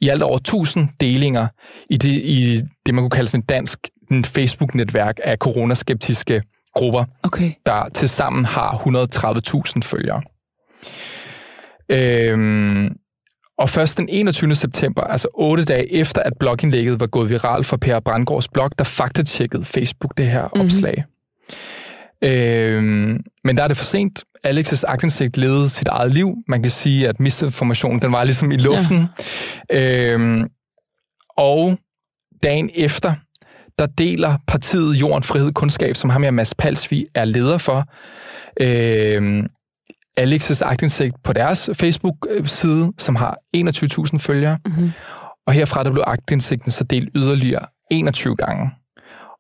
I 0.00 0.08
alt 0.08 0.22
over 0.22 0.36
1000 0.36 0.88
delinger 1.00 1.46
i 1.90 1.96
det, 1.96 2.08
i 2.10 2.60
det 2.86 2.94
man 2.94 3.02
kunne 3.02 3.10
kalde 3.10 3.28
sådan 3.28 3.40
en 3.40 3.46
dansk 3.46 3.78
Facebook-netværk 4.25 5.18
af 5.25 5.36
coronaskeptiske 5.38 6.42
grupper, 6.75 7.04
Okay. 7.22 7.52
der 7.66 7.88
til 7.94 8.08
sammen 8.08 8.44
har 8.44 8.70
130.000 8.70 9.80
følgere. 9.82 10.22
Øhm, 11.88 12.96
og 13.58 13.68
først 13.68 13.98
den 13.98 14.08
21. 14.08 14.54
september, 14.54 15.02
altså 15.02 15.28
otte 15.34 15.64
dage 15.64 15.92
efter, 15.92 16.22
at 16.22 16.32
blogindlægget 16.40 17.00
var 17.00 17.06
gået 17.06 17.30
viralt 17.30 17.66
for 17.66 17.76
Per 17.76 18.00
Brandgaards 18.00 18.48
blog, 18.48 18.70
der 18.78 18.84
faktatjekkede 18.84 19.64
Facebook 19.64 20.18
det 20.18 20.26
her 20.26 20.42
mm-hmm. 20.42 20.60
opslag. 20.60 21.04
Øhm, 22.22 23.25
men 23.44 23.56
der 23.56 23.62
er 23.62 23.68
det 23.68 23.76
for 23.76 23.84
sent. 23.84 24.25
Alex's 24.46 24.82
aktindsigt 24.86 25.36
levede 25.36 25.68
sit 25.68 25.88
eget 25.88 26.12
liv. 26.12 26.34
Man 26.48 26.62
kan 26.62 26.70
sige, 26.70 27.08
at 27.08 27.20
misinformationen, 27.20 28.02
den 28.02 28.12
var 28.12 28.25
ligesom 28.25 28.50
i 28.52 28.56
luften. 28.56 29.08
Ja. 29.70 29.80
Øhm, 29.80 30.48
og 31.36 31.78
dagen 32.42 32.70
efter, 32.75 33.14
der 33.78 33.87
deler 33.87 34.38
partiet 34.47 34.95
Jorden, 34.95 35.23
Frihed, 35.23 35.52
Kundskab, 35.52 35.97
som 35.97 36.11
ham 36.11 36.23
her 36.23 36.30
Mads 36.30 36.54
Palsvig 36.54 37.06
er 37.14 37.25
leder 37.25 37.59
for, 37.59 37.85
øhm, 38.61 39.49
Alex's 40.21 40.64
aktindsigt 40.64 41.23
på 41.23 41.33
deres 41.33 41.71
Facebook-side, 41.75 42.92
som 42.99 43.16
har 43.16 43.38
21.000 43.56 44.18
følgere. 44.18 44.59
Mm-hmm. 44.66 44.92
Og 45.47 45.52
herfra 45.52 45.85
der 45.85 45.90
blev 45.90 46.04
aktindsigten 46.06 46.71
så 46.71 46.85
delt 46.85 47.11
yderligere 47.14 47.66
21 47.90 48.37
gange. 48.37 48.71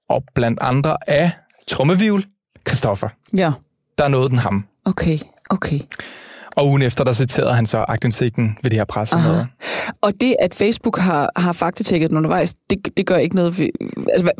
Og 0.08 0.24
blandt 0.34 0.58
andre 0.60 0.96
af 1.06 1.30
Trummevivl, 1.68 2.24
Christoffer. 2.68 3.08
Ja. 3.36 3.52
Der 3.98 4.08
nåede 4.08 4.28
den 4.28 4.38
ham. 4.38 4.66
Okay, 4.84 5.18
okay. 5.50 5.78
Og 6.56 6.68
ugen 6.68 6.82
efter, 6.82 7.04
der 7.04 7.12
citerede 7.12 7.54
han 7.54 7.66
så 7.66 7.84
aktindsigten 7.88 8.58
ved 8.62 8.70
det 8.70 8.78
her 8.78 8.84
pressemøde. 8.84 9.46
Og 10.00 10.12
det, 10.20 10.36
at 10.40 10.54
Facebook 10.54 10.98
har, 10.98 11.30
har 11.36 11.52
faktatjekket 11.52 12.10
den 12.10 12.16
undervejs, 12.16 12.54
det, 12.70 12.78
det 12.96 13.06
gør 13.06 13.16
ikke 13.16 13.36
noget 13.36 13.58
ved... 13.58 13.68
Altså, 14.12 14.32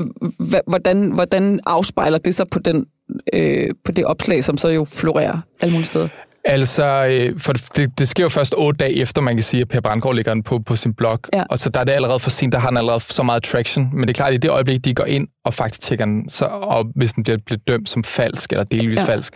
hvordan, 0.67 1.11
hvordan 1.11 1.61
afspejler 1.67 2.19
det 2.19 2.35
sig 2.35 2.49
på, 2.49 2.59
den, 2.59 2.87
øh, 3.33 3.69
på 3.85 3.93
det 3.93 4.05
opslag, 4.05 4.45
som 4.45 4.57
så 4.57 4.69
jo 4.69 4.85
florerer 4.85 5.39
alle 5.61 5.73
mulige 5.73 5.87
steder? 5.87 6.09
Altså, 6.45 7.07
øh, 7.11 7.41
for 7.41 7.53
det, 7.53 7.99
det 7.99 8.09
sker 8.09 8.25
jo 8.25 8.29
først 8.29 8.55
otte 8.57 8.79
dage 8.79 8.95
efter, 8.95 9.23
man 9.23 9.37
kan 9.37 9.43
sige, 9.43 9.61
at 9.61 9.69
Per 9.69 9.81
Brandgaard 9.81 10.15
lægger 10.15 10.35
den 10.35 10.43
på, 10.43 10.59
på 10.59 10.77
sin 10.77 10.95
blog. 10.95 11.19
Ja. 11.35 11.43
Og 11.51 11.59
så 11.59 11.71
der 11.71 11.81
er 11.81 11.85
det 11.85 11.93
allerede 11.93 12.19
for 12.19 12.31
sent, 12.31 12.53
der 12.53 12.59
har 12.59 12.69
den 12.69 12.77
allerede 12.77 13.01
så 13.01 13.23
meget 13.23 13.43
traction. 13.43 13.91
Men 13.93 14.03
det 14.03 14.11
er 14.11 14.13
klart, 14.15 14.29
at 14.29 14.35
i 14.35 14.39
det 14.39 14.51
øjeblik, 14.51 14.85
de 14.85 14.95
går 14.95 15.05
ind 15.05 15.29
og 15.45 15.55
faktisk 15.55 15.81
tjekker 15.81 16.05
den, 16.05 16.29
så, 16.29 16.45
og 16.45 16.87
hvis 16.95 17.13
den 17.13 17.23
bliver, 17.23 17.39
bliver 17.47 17.59
dømt 17.69 17.89
som 17.89 18.05
falsk 18.05 18.53
eller 18.53 18.65
delvis 18.65 18.99
ja. 18.99 19.05
falsk, 19.05 19.35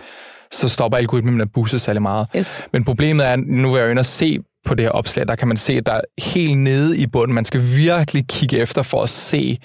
så 0.53 0.69
stopper 0.69 0.99
algoritmen 0.99 1.35
med 1.35 1.43
at 1.43 1.53
booste 1.55 1.79
særlig 1.79 2.03
meget. 2.03 2.27
Yes. 2.37 2.65
Men 2.73 2.85
problemet 2.85 3.27
er, 3.27 3.37
nu 3.37 3.71
vil 3.71 3.79
jeg 3.79 3.87
jo 3.87 3.91
ind 3.91 3.99
og 3.99 4.05
se 4.05 4.39
på 4.67 4.75
det 4.75 4.85
her 4.85 4.91
opslag, 4.91 5.29
der 5.29 5.35
kan 5.35 5.49
man 5.49 5.57
se, 5.57 5.73
at 5.73 5.87
der 5.87 5.93
er 5.93 6.01
helt 6.23 6.59
nede 6.59 6.99
i 6.99 7.07
bunden. 7.07 7.35
Man 7.35 7.45
skal 7.45 7.61
virkelig 7.77 8.25
kigge 8.29 8.59
efter 8.59 8.83
for 8.83 9.03
at 9.03 9.11
se 9.11 9.59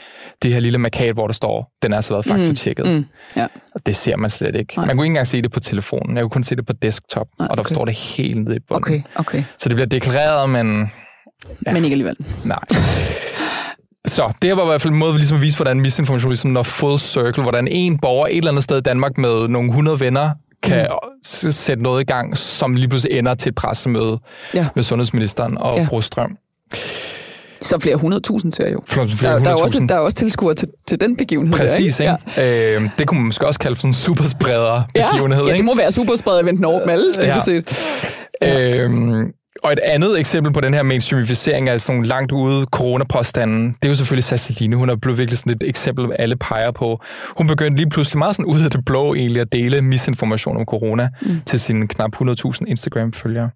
det 0.44 0.54
her 0.54 0.60
lille 0.60 0.78
markat, 0.78 1.14
hvor 1.14 1.28
der 1.28 1.34
står, 1.34 1.72
den 1.84 1.92
er 1.92 1.96
altså 1.96 2.14
været 2.14 2.26
faktisk 2.26 2.56
tjekket. 2.62 2.86
Mm, 2.86 2.92
mm, 2.92 3.06
ja. 3.36 3.48
Og 3.76 3.86
det 3.86 3.96
ser 3.96 4.16
man 4.16 4.30
slet 4.30 4.56
ikke. 4.56 4.74
Nej. 4.78 4.86
Man 4.86 4.96
kunne 4.98 5.06
ikke 5.06 5.12
engang 5.12 5.28
se 5.28 5.42
det 5.42 5.52
på 5.52 5.60
telefonen. 5.60 6.18
Jeg 6.18 6.24
kunne 6.24 6.30
kun 6.30 6.44
se 6.44 6.56
det 6.56 6.66
på 6.66 6.74
desktop, 6.74 7.28
Nej, 7.40 7.48
og 7.52 7.58
der 7.58 7.64
okay. 7.64 7.74
står 7.74 7.86
det 7.86 7.94
helt 7.94 8.44
nede 8.44 8.56
i 8.56 8.60
bunden. 8.68 8.84
Okay, 8.94 9.02
okay. 9.16 9.44
Så 9.58 9.70
det 9.70 9.76
bliver 9.76 9.88
deklareret, 9.90 10.50
men 10.50 10.92
Ja. 11.66 11.74
Men 11.74 11.84
ikke 11.84 11.94
alligevel. 11.94 12.16
nej. 12.44 12.60
Så 14.08 14.34
det 14.42 14.58
var 14.58 14.64
i 14.64 14.66
hvert 14.66 14.82
fald 14.82 14.94
en 14.94 15.00
måde 15.00 15.10
at 15.14 15.16
ligesom 15.20 15.42
vise, 15.42 15.58
hvordan 15.58 15.80
misinformation 15.80 16.30
ligesom 16.32 16.52
når 16.52 16.64
full 16.64 17.00
circle, 17.00 17.44
hvordan 17.44 17.68
en 17.68 17.98
borger 18.00 18.28
et 18.28 18.38
eller 18.38 18.52
andet 18.52 18.64
sted 18.64 18.78
i 18.78 18.82
Danmark 18.82 19.18
med 19.18 19.48
nogle 19.48 19.70
100 19.70 20.00
venner 20.00 20.30
kan 20.66 20.88
mm. 21.44 21.52
sætte 21.52 21.84
noget 21.84 22.02
i 22.02 22.06
gang, 22.06 22.38
som 22.38 22.74
lige 22.76 22.88
pludselig 22.88 23.18
ender 23.18 23.34
til 23.34 23.50
et 23.50 23.56
pressemøde 23.56 24.20
Ja. 24.54 24.68
med 24.76 24.84
sundhedsministeren 24.84 25.58
og 25.58 25.74
Ja. 25.76 25.82
ja. 25.82 25.88
Brostrøm. 25.90 26.38
Så 27.62 27.80
flere 27.80 27.96
hundredtusind 27.96 28.54
ser 28.54 28.72
jo. 28.72 28.82
Flere 28.88 29.08
Der, 29.08 29.40
der, 29.40 29.50
er 29.52 29.56
også, 29.56 29.86
der 29.90 29.96
er 29.96 30.00
også 30.00 30.18
tilskuere 30.18 30.56
til, 30.56 30.68
til 30.88 31.02
den 31.02 31.18
begivenhed. 31.18 31.58
Præcis, 31.58 31.96
der, 31.98 32.18
ikke? 32.38 32.76
Øh, 32.78 32.90
det 32.98 33.08
kunne 33.08 33.20
man 33.20 33.26
måske 33.26 33.48
også 33.48 33.60
kalde 33.60 33.76
for 33.76 33.80
sådan 33.82 33.90
en 33.90 33.94
superspreder 33.94 34.84
begivenhed, 34.94 35.44
ja, 35.46 35.52
ja, 35.52 35.58
det 35.58 35.66
må 35.66 35.76
være 35.76 35.92
superspredet 35.92 36.42
event 36.44 36.66
over 36.66 36.80
dem 36.80 36.90
alle, 36.90 37.06
Ja. 37.22 37.28
ja. 37.28 37.40
set. 37.40 37.80
Øhm, 38.44 39.32
og 39.66 39.74
et 39.74 39.80
andet 39.80 40.20
eksempel 40.20 40.54
på 40.54 40.62
den 40.62 40.74
her 40.74 40.84
mainstreamificering 40.84 41.70
af 41.70 41.82
sådan 41.82 42.04
langt 42.04 42.32
ude 42.32 42.66
coronapåstanden, 42.66 43.68
det 43.68 43.86
er 43.86 43.90
jo 43.90 43.96
selvfølgelig 43.96 44.24
Sasseline. 44.24 44.76
Hun 44.76 44.90
er 44.90 44.96
blevet 44.96 45.18
virkelig 45.20 45.38
sådan 45.38 45.54
et 45.54 45.64
eksempel, 45.64 46.12
alle 46.20 46.36
peger 46.36 46.72
på. 46.72 47.04
Hun 47.38 47.48
begyndte 47.48 47.84
lige 47.84 47.90
pludselig 47.90 48.18
meget 48.20 48.36
sådan 48.36 48.52
ud 48.52 48.62
af 48.62 48.72
det 48.72 48.86
blå 48.86 49.16
egentlig 49.16 49.42
at 49.42 49.52
dele 49.52 49.82
misinformation 49.82 50.58
om 50.58 50.66
corona 50.66 51.10
mm. 51.22 51.42
til 51.46 51.60
sine 51.60 51.88
knap 51.88 52.22
100.000 52.22 52.66
Instagram-følgere. 52.68 53.50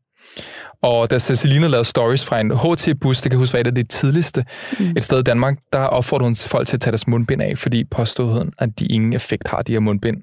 Og 0.81 1.11
da 1.11 1.19
Ceciline 1.19 1.67
lavede 1.67 1.85
stories 1.85 2.25
fra 2.25 2.39
en 2.39 2.51
HT-bus, 2.51 3.21
det 3.21 3.31
kan 3.31 3.39
huske 3.39 3.53
var 3.53 3.59
et 3.59 3.67
af 3.67 3.75
de 3.75 3.83
tidligste, 3.83 4.45
mm. 4.79 4.85
et 4.97 5.03
sted 5.03 5.19
i 5.19 5.23
Danmark, 5.23 5.57
der 5.73 5.79
opfordrede 5.79 6.27
hun 6.27 6.35
folk 6.35 6.67
til 6.67 6.77
at 6.77 6.81
tage 6.81 6.91
deres 6.91 7.07
mundbind 7.07 7.41
af, 7.41 7.57
fordi 7.57 7.83
påstod 7.83 8.51
at 8.59 8.69
de 8.79 8.85
ingen 8.85 9.13
effekt 9.13 9.47
har, 9.47 9.61
de 9.61 9.71
her 9.71 9.79
mundbind. 9.79 10.17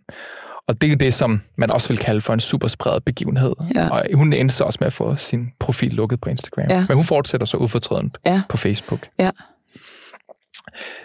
Og 0.69 0.81
det 0.81 0.93
er 0.93 0.97
det, 0.97 1.15
som 1.15 1.43
man 1.57 1.71
også 1.71 1.89
vil 1.89 1.99
kalde 1.99 2.21
for 2.21 2.35
en 2.35 2.41
superspredet 2.41 3.05
begivenhed. 3.05 3.53
Ja. 3.75 3.89
Og 3.91 4.07
hun 4.15 4.33
endte 4.33 4.55
så 4.55 4.65
også 4.65 4.77
med 4.81 4.87
at 4.87 4.93
få 4.93 5.17
sin 5.17 5.51
profil 5.61 5.93
lukket 5.95 6.21
på 6.21 6.31
Instagram. 6.31 6.67
Ja. 6.71 6.85
Men 6.89 6.97
hun 6.97 7.05
fortsætter 7.05 7.47
så 7.47 7.57
ufortrødent 7.57 8.19
Ja. 8.27 8.43
på 8.49 8.57
Facebook. 8.57 9.09
Ja. 9.19 9.31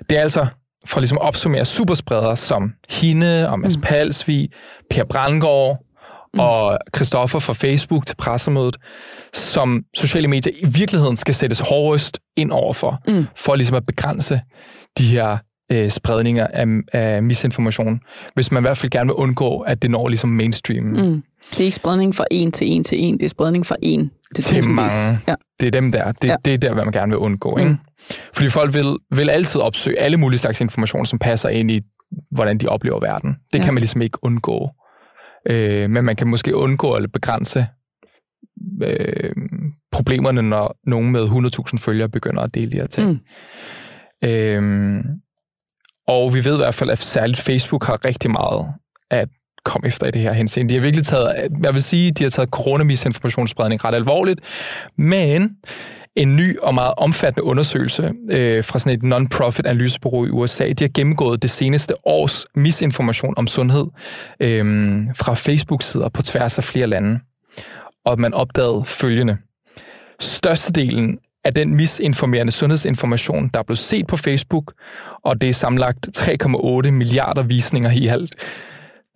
Det 0.10 0.18
er 0.18 0.22
altså 0.22 0.48
for 0.86 1.00
ligesom 1.00 1.18
at 1.18 1.22
opsummere 1.22 1.66
superspredere 1.66 2.36
som 2.38 2.74
hende 2.90 3.50
og 3.50 3.60
Mads 3.60 3.78
mm. 3.78 3.84
Palsvig, 3.84 4.50
Per 4.90 5.04
Brandgaard 5.04 5.78
mm. 6.34 6.40
og 6.40 6.80
Christoffer 6.96 7.40
fra 7.40 7.54
Facebook 7.54 8.06
til 8.06 8.16
pressemødet, 8.16 8.78
som 9.34 9.84
sociale 9.94 10.28
medier 10.28 10.54
i 10.56 10.66
virkeligheden 10.80 11.18
skal 11.18 11.34
sættes 11.36 11.60
hårdest 11.60 12.20
ind 12.38 12.52
overfor, 12.52 13.00
mm. 13.08 13.26
for 13.36 13.56
ligesom 13.56 13.76
at 13.76 13.86
begrænse 13.86 14.42
de 14.98 15.04
her 15.06 15.38
øh, 15.72 15.90
spredninger 15.90 16.48
af, 16.48 16.66
af 16.94 17.24
misinformation, 17.24 18.00
hvis 18.34 18.52
man 18.52 18.62
i 18.62 18.66
hvert 18.66 18.78
fald 18.78 18.90
gerne 18.90 19.08
vil 19.08 19.14
undgå, 19.14 19.60
at 19.60 19.82
det 19.82 19.92
når 19.92 20.08
ligesom 20.08 20.30
mainstream. 20.30 20.84
Mm. 20.86 21.24
Det 21.52 21.60
er 21.60 21.64
ikke 21.64 21.76
spredning 21.76 22.16
fra 22.16 22.26
en 22.32 22.52
til 22.52 22.68
en 22.72 22.84
til 22.84 23.04
en, 23.04 23.14
det 23.18 23.24
er 23.24 23.30
spredning 23.30 23.66
fra 23.66 23.76
en 23.82 24.12
til, 24.36 24.44
Til 24.44 24.70
mange. 24.70 25.20
Ja. 25.28 25.36
Det 25.60 25.68
er 25.68 25.72
dem 25.72 25.92
der. 25.92 26.12
Det, 26.12 26.28
Ja. 26.28 26.36
det 26.46 26.54
er 26.54 26.58
der, 26.58 26.74
hvad 26.74 26.84
man 26.84 26.92
gerne 26.94 27.10
vil 27.10 27.18
undgå. 27.18 27.58
Ikke? 27.58 27.78
Fordi 28.34 28.50
folk 28.50 28.74
vil, 28.74 28.86
vil 29.18 29.30
altid 29.30 29.62
opsøge 29.62 30.00
alle 30.00 30.18
mulige 30.18 30.40
slags 30.40 30.62
information, 30.62 31.06
som 31.06 31.20
passer 31.20 31.50
ind 31.50 31.72
i, 31.72 31.82
hvordan 32.32 32.58
de 32.58 32.68
oplever 32.68 33.00
verden. 33.00 33.36
Det 33.54 33.60
Ja. 33.60 33.64
kan 33.66 33.74
man 33.74 33.82
ligesom 33.82 34.02
ikke 34.02 34.18
undgå. 34.24 34.70
Øh, 35.50 35.90
men 35.90 36.06
man 36.06 36.16
kan 36.16 36.28
måske 36.28 36.56
undgå 36.56 36.96
eller 36.96 37.10
begrænse 37.14 37.66
øh, 38.84 39.32
problemerne, 39.92 40.42
når 40.42 40.76
nogen 40.88 41.12
med 41.12 41.24
100.000 41.26 41.78
følgere 41.78 42.10
begynder 42.10 42.42
at 42.42 42.54
dele 42.54 42.72
de 42.72 42.78
her 42.78 42.88
ting. 42.88 43.10
Mm. 43.10 43.20
Mm. 44.64 45.04
Og 46.12 46.34
vi 46.34 46.46
ved 46.46 46.54
i 46.54 46.58
hvert 46.58 46.74
fald, 46.74 46.90
at 46.90 46.98
særligt 46.98 47.40
Facebook 47.40 47.86
har 47.86 48.06
rigtig 48.06 48.32
meget 48.32 48.68
at 49.12 49.30
komme 49.66 49.88
efter 49.88 50.08
i 50.08 50.12
det 50.12 50.22
her 50.22 50.34
henseende. 50.34 50.70
De 50.70 50.76
har 50.76 50.82
virkelig 50.82 51.06
taget, 51.06 51.50
jeg 51.64 51.74
vil 51.74 51.84
sige, 51.84 52.12
de 52.12 52.24
har 52.24 52.30
taget 52.30 52.50
coronamisinformationsspredning 52.50 53.86
ret 53.86 53.96
alvorligt, 53.96 54.40
men 54.98 55.50
en 56.16 56.36
ny 56.36 56.60
og 56.60 56.74
meget 56.74 56.94
omfattende 56.98 57.44
undersøgelse 57.44 58.14
øh, 58.30 58.64
fra 58.64 58.80
sådan 58.80 58.98
et 58.98 59.04
non-profit 59.04 59.66
analysebureau 59.66 60.26
i 60.26 60.30
USA, 60.30 60.72
de 60.72 60.84
har 60.84 60.92
gennemgået 60.94 61.42
det 61.42 61.50
seneste 61.50 62.08
års 62.08 62.46
misinformation 62.56 63.34
om 63.38 63.48
sundhed 63.48 63.86
øh, 64.40 64.66
fra 65.16 65.34
Facebook-sider 65.34 66.10
på 66.10 66.22
tværs 66.22 66.58
af 66.58 66.64
flere 66.64 66.88
lande. 66.88 67.20
Og 68.06 68.20
man 68.20 68.34
opdagede 68.34 68.84
følgende. 68.86 69.38
Størstedelen 70.20 71.20
af 71.44 71.54
den 71.54 71.76
misinformerende 71.76 72.52
sundhedsinformation, 72.52 73.50
der 73.54 73.60
er 73.60 73.64
blevet 73.64 73.80
set 73.80 74.08
på 74.08 74.18
Facebook, 74.18 74.74
og 75.24 75.42
det 75.42 75.50
er 75.50 75.54
samlet 75.54 76.18
3,8 76.18 76.92
milliarder 76.92 77.44
visninger 77.44 77.92
i 77.92 78.08
alt, 78.08 78.36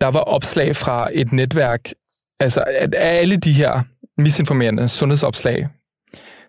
der 0.01 0.07
var 0.07 0.19
opslag 0.19 0.75
fra 0.75 1.09
et 1.13 1.31
netværk, 1.31 1.89
altså 2.39 2.63
at 2.67 2.95
alle 2.97 3.35
de 3.35 3.53
her 3.53 3.81
misinformerende 4.17 4.87
sundhedsopslag, 4.87 5.67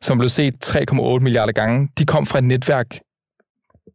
som 0.00 0.18
blev 0.18 0.28
set 0.28 0.54
3,8 0.64 0.96
milliarder 1.20 1.52
gange, 1.52 1.88
de 1.98 2.04
kom 2.04 2.26
fra 2.26 2.38
et 2.38 2.44
netværk 2.44 2.98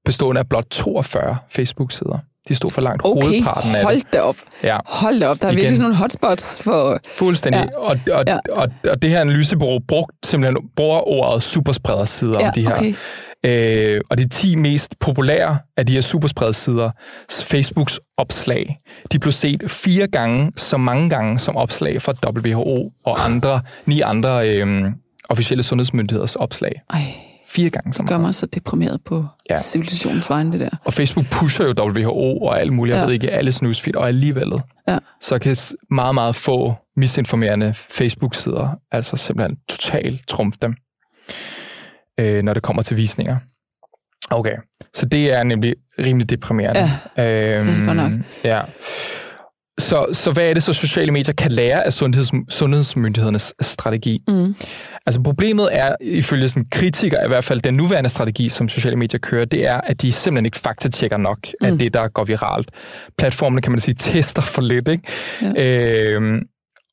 bestående 0.05 0.39
af 0.39 0.49
blot 0.49 0.67
42 0.71 1.37
Facebook-sider. 1.49 2.19
De 2.47 2.55
stod 2.55 2.71
for 2.71 2.81
langt 2.81 3.01
Okay, 3.05 3.21
hovedparten 3.27 3.69
af 3.69 3.75
det. 3.75 3.83
hold 3.83 4.11
da 4.13 4.19
op. 4.21 4.35
Ja. 4.63 4.77
Hold 4.85 5.19
da 5.19 5.27
op, 5.27 5.41
der 5.41 5.45
er 5.47 5.49
Igen. 5.51 5.57
virkelig 5.57 5.77
sådan 5.77 5.83
nogle 5.89 5.97
hotspots 5.97 6.61
for... 6.63 6.99
Fuldstændig. 7.15 7.67
Ja. 7.71 7.77
Og, 7.77 7.97
og, 8.13 8.23
Ja. 8.27 8.37
og, 8.51 8.67
og 8.89 9.01
det 9.01 9.09
her 9.09 9.21
analysebureau 9.21 9.79
brugt 9.87 10.11
simpelthen 10.25 10.69
bruger 10.75 11.07
ordet 11.07 11.43
superspredersider 11.43 12.39
Ja, 12.39 12.47
om 12.47 12.53
de 12.55 12.61
her. 12.67 12.75
okay. 12.75 12.93
Øh, 13.45 14.01
og 14.09 14.17
de 14.17 14.27
10 14.29 14.55
mest 14.55 14.99
populære 14.99 15.59
af 15.77 15.85
de 15.85 15.93
her 15.93 16.01
superspredersider, 16.01 16.91
Facebooks 17.43 17.99
opslag, 18.17 18.77
de 19.11 19.19
blev 19.19 19.31
set 19.31 19.63
fire 19.67 20.07
gange 20.07 20.51
så 20.57 20.77
mange 20.77 21.09
gange 21.09 21.39
som 21.39 21.55
opslag 21.55 22.01
fra 22.01 22.13
WHO 22.29 22.91
og 23.05 23.25
andre, 23.25 23.61
ni 23.85 24.01
andre 24.01 24.49
øh, 24.49 24.91
officielle 25.29 25.63
sundhedsmyndigheders 25.63 26.35
opslag. 26.35 26.71
Ej, 26.93 26.99
Fire 27.55 27.69
gange 27.69 27.93
så 27.93 28.01
det 28.01 28.09
gør 28.09 28.17
meget. 28.17 28.27
mig 28.27 28.35
så 28.35 28.45
deprimeret 28.45 28.99
på 29.05 29.25
ja. 29.49 29.57
Civilisationens 29.61 30.29
vegne, 30.29 30.51
det 30.51 30.59
der. 30.59 30.69
Og 30.85 30.93
Facebook 30.93 31.25
pusher 31.31 31.65
jo 31.65 31.73
WHO 31.89 32.37
og 32.37 32.59
alt 32.59 32.73
muligt, 32.73 32.95
jeg 32.95 33.01
Ja. 33.01 33.05
ved 33.05 33.13
ikke, 33.13 33.29
alles 33.31 33.61
newsfeed, 33.61 33.95
og 33.95 34.07
alligevel, 34.07 34.51
Ja. 34.87 34.97
så 35.21 35.39
kan 35.39 35.55
meget, 35.91 36.15
meget 36.15 36.35
få 36.35 36.73
misinformerende 36.97 37.73
Facebook-sider 37.89 38.79
altså 38.91 39.17
simpelthen 39.17 39.57
totalt 39.69 40.27
trumfe 40.27 40.59
dem, 40.61 40.75
øh, 42.19 42.43
når 42.43 42.53
det 42.53 42.63
kommer 42.63 42.81
til 42.83 42.97
visninger. 42.97 43.37
Okay, 44.29 44.55
så 44.93 45.05
det 45.05 45.31
er 45.33 45.43
nemlig 45.43 45.75
rimelig 46.01 46.29
deprimerende. 46.29 46.89
Ja, 47.17 47.55
øhm, 47.59 47.67
det 47.67 47.89
er 47.89 47.93
nok. 47.93 48.11
Ja. 48.43 48.61
Så, 49.79 50.05
så 50.13 50.31
hvad 50.31 50.43
er 50.49 50.53
det 50.53 50.63
så, 50.63 50.73
sociale 50.73 51.11
medier 51.11 51.33
kan 51.33 51.51
lære 51.51 51.85
af 51.85 51.93
sundheds, 51.93 52.31
sundhedsmyndighedernes 52.49 53.53
strategi? 53.61 54.19
Mm. 54.27 54.55
Altså 55.05 55.21
problemet 55.21 55.69
er, 55.71 55.95
ifølge 56.01 56.49
sådan 56.49 56.65
kritikere 56.71 57.25
i 57.25 57.27
hvert 57.27 57.43
fald, 57.43 57.61
den 57.61 57.73
nuværende 57.73 58.09
strategi, 58.09 58.49
som 58.49 58.69
sociale 58.69 58.95
medier 58.95 59.19
kører, 59.19 59.45
det 59.45 59.67
er, 59.67 59.81
at 59.81 60.01
de 60.01 60.11
simpelthen 60.11 60.45
ikke 60.45 60.59
faktatjekker 60.59 61.17
nok 61.17 61.37
mm. 61.61 61.67
af 61.67 61.77
det, 61.77 61.93
der 61.93 62.07
går 62.07 62.23
viralt. 62.23 62.71
Platformene, 63.17 63.61
kan 63.61 63.71
man 63.71 63.79
sige, 63.79 63.95
tester 64.11 64.41
for 64.41 64.61
lidt, 64.61 64.87
ikke? 64.87 65.03
Ja. 65.41 65.63
Øhm, 65.63 66.41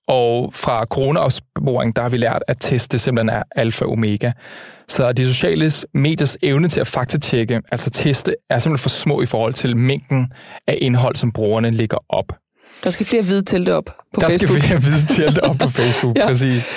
Og 0.09 0.55
fra 0.55 0.85
coronaopsporing, 0.85 1.97
der 1.97 2.03
har 2.03 2.09
vi 2.09 2.17
lært, 2.17 2.43
at 2.49 2.57
teste 2.61 2.99
simpelthen 2.99 3.29
er 3.29 3.43
alfa 3.57 3.85
og 3.85 3.91
omega. 3.93 4.33
Så 4.89 5.13
de 5.13 5.27
sociale 5.27 5.73
mediers 5.95 6.37
evne 6.43 6.69
til 6.69 6.81
at 6.81 6.87
faktatjekke, 6.87 7.61
altså 7.73 7.91
teste, 7.91 8.35
er 8.51 8.59
simpelthen 8.59 8.83
for 8.83 8.89
små 8.89 9.23
i 9.23 9.27
forhold 9.27 9.55
til 9.55 9.77
mængden 9.77 10.33
af 10.67 10.79
indhold, 10.81 11.17
som 11.17 11.33
brugerne 11.33 11.71
lægger 11.71 11.99
op. 12.09 12.33
Der 12.85 12.91
skal 12.91 13.07
flere 13.07 13.23
hvide 13.23 13.43
telte 13.43 13.75
op 13.75 13.85
på 13.85 14.21
der 14.21 14.29
Facebook. 14.29 14.49
skal 14.51 14.63
flere 14.63 14.79
hvide 14.79 15.07
telte 15.07 15.45
op 15.45 15.57
på 15.59 15.69
Facebook, 15.79 16.17
ja. 16.19 16.27
præcis. 16.27 16.69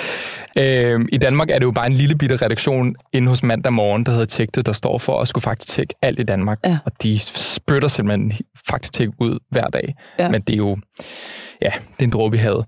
Øhm, 0.58 1.08
I 1.12 1.16
Danmark 1.16 1.50
er 1.50 1.58
det 1.58 1.66
jo 1.66 1.70
bare 1.70 1.86
en 1.86 1.92
lille 1.92 2.18
bitte 2.18 2.36
redaktion 2.36 2.94
inde 3.12 3.28
hos 3.28 3.42
mandag 3.42 3.72
morgen, 3.72 4.06
der 4.06 4.12
hedder 4.12 4.26
Tjek 4.26 4.54
det, 4.54 4.66
der 4.66 4.72
står 4.72 4.98
for 4.98 5.20
at 5.20 5.28
skulle 5.28 5.42
faktisk 5.42 5.74
tjekke 5.74 5.94
alt 6.02 6.18
i 6.18 6.22
Danmark. 6.22 6.58
Ja. 6.64 6.78
Og 6.84 6.92
de 7.02 7.18
spytter 7.18 7.88
simpelthen 7.88 8.32
faktisk 8.70 8.92
tjek 8.92 9.08
ud 9.18 9.38
hver 9.50 9.66
dag. 9.66 9.94
Ja. 10.18 10.28
Men 10.28 10.40
det 10.40 10.52
er 10.52 10.56
jo, 10.56 10.78
ja, 11.62 11.70
det 11.70 12.00
er 12.00 12.04
en 12.04 12.10
dråbe 12.10 12.36
i 12.36 12.38
havet. 12.38 12.66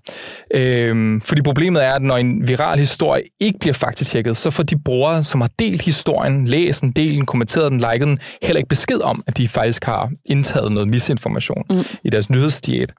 Øhm, 0.53 1.21
fordi 1.21 1.41
problemet 1.41 1.83
er, 1.83 1.93
at 1.93 2.01
når 2.01 2.17
en 2.17 2.47
viral 2.47 2.79
historie 2.79 3.23
ikke 3.39 3.59
bliver 3.59 3.73
faktatjekket, 3.73 4.37
så 4.37 4.49
får 4.51 4.63
de 4.63 4.79
brugere, 4.79 5.23
som 5.23 5.41
har 5.41 5.49
delt 5.59 5.81
historien, 5.81 6.45
læst 6.45 6.81
den, 6.81 6.91
delt 6.91 7.17
den, 7.17 7.25
kommenteret 7.25 7.71
den, 7.71 7.79
liket 7.79 8.07
den, 8.07 8.19
heller 8.41 8.57
ikke 8.57 8.69
besked 8.69 9.01
om, 9.01 9.23
at 9.27 9.37
de 9.37 9.47
faktisk 9.47 9.83
har 9.83 10.11
indtaget 10.25 10.71
noget 10.71 10.87
misinformation 10.87 11.63
mm. 11.69 11.83
i 12.03 12.09
deres 12.09 12.29
nyhedsdiæt. 12.29 12.93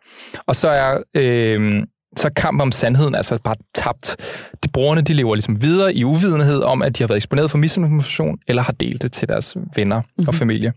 Og 0.46 0.56
så 0.56 0.68
er... 0.68 1.02
Øhm, 1.14 1.84
så 2.16 2.28
er 2.28 2.32
kampen 2.36 2.60
om 2.60 2.72
sandheden 2.72 3.14
altså 3.14 3.38
bare 3.44 3.56
tabt. 3.74 4.16
De 4.64 4.68
brugerne 4.68 5.00
de 5.00 5.12
lever 5.12 5.34
ligesom 5.34 5.62
videre 5.62 5.94
i 5.94 6.04
uvidenhed 6.04 6.62
om, 6.62 6.82
at 6.82 6.98
de 6.98 7.02
har 7.02 7.08
været 7.08 7.16
eksponeret 7.16 7.50
for 7.50 7.58
misinformation, 7.58 8.38
eller 8.48 8.62
har 8.62 8.72
delt 8.72 9.02
det 9.02 9.12
til 9.12 9.28
deres 9.28 9.56
venner 9.76 10.00
mm-hmm. 10.00 10.28
og 10.28 10.34
familie. 10.34 10.72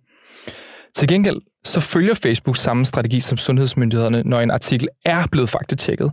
Til 0.96 1.08
gengæld 1.08 1.38
så 1.66 1.80
følger 1.80 2.14
Facebook 2.14 2.58
samme 2.58 2.86
strategi 2.86 3.20
som 3.20 3.38
sundhedsmyndighederne, 3.38 4.24
når 4.26 4.42
en 4.42 4.52
artikel 4.52 4.88
er 5.06 5.28
blevet 5.32 5.50
faktatjekket. 5.50 6.12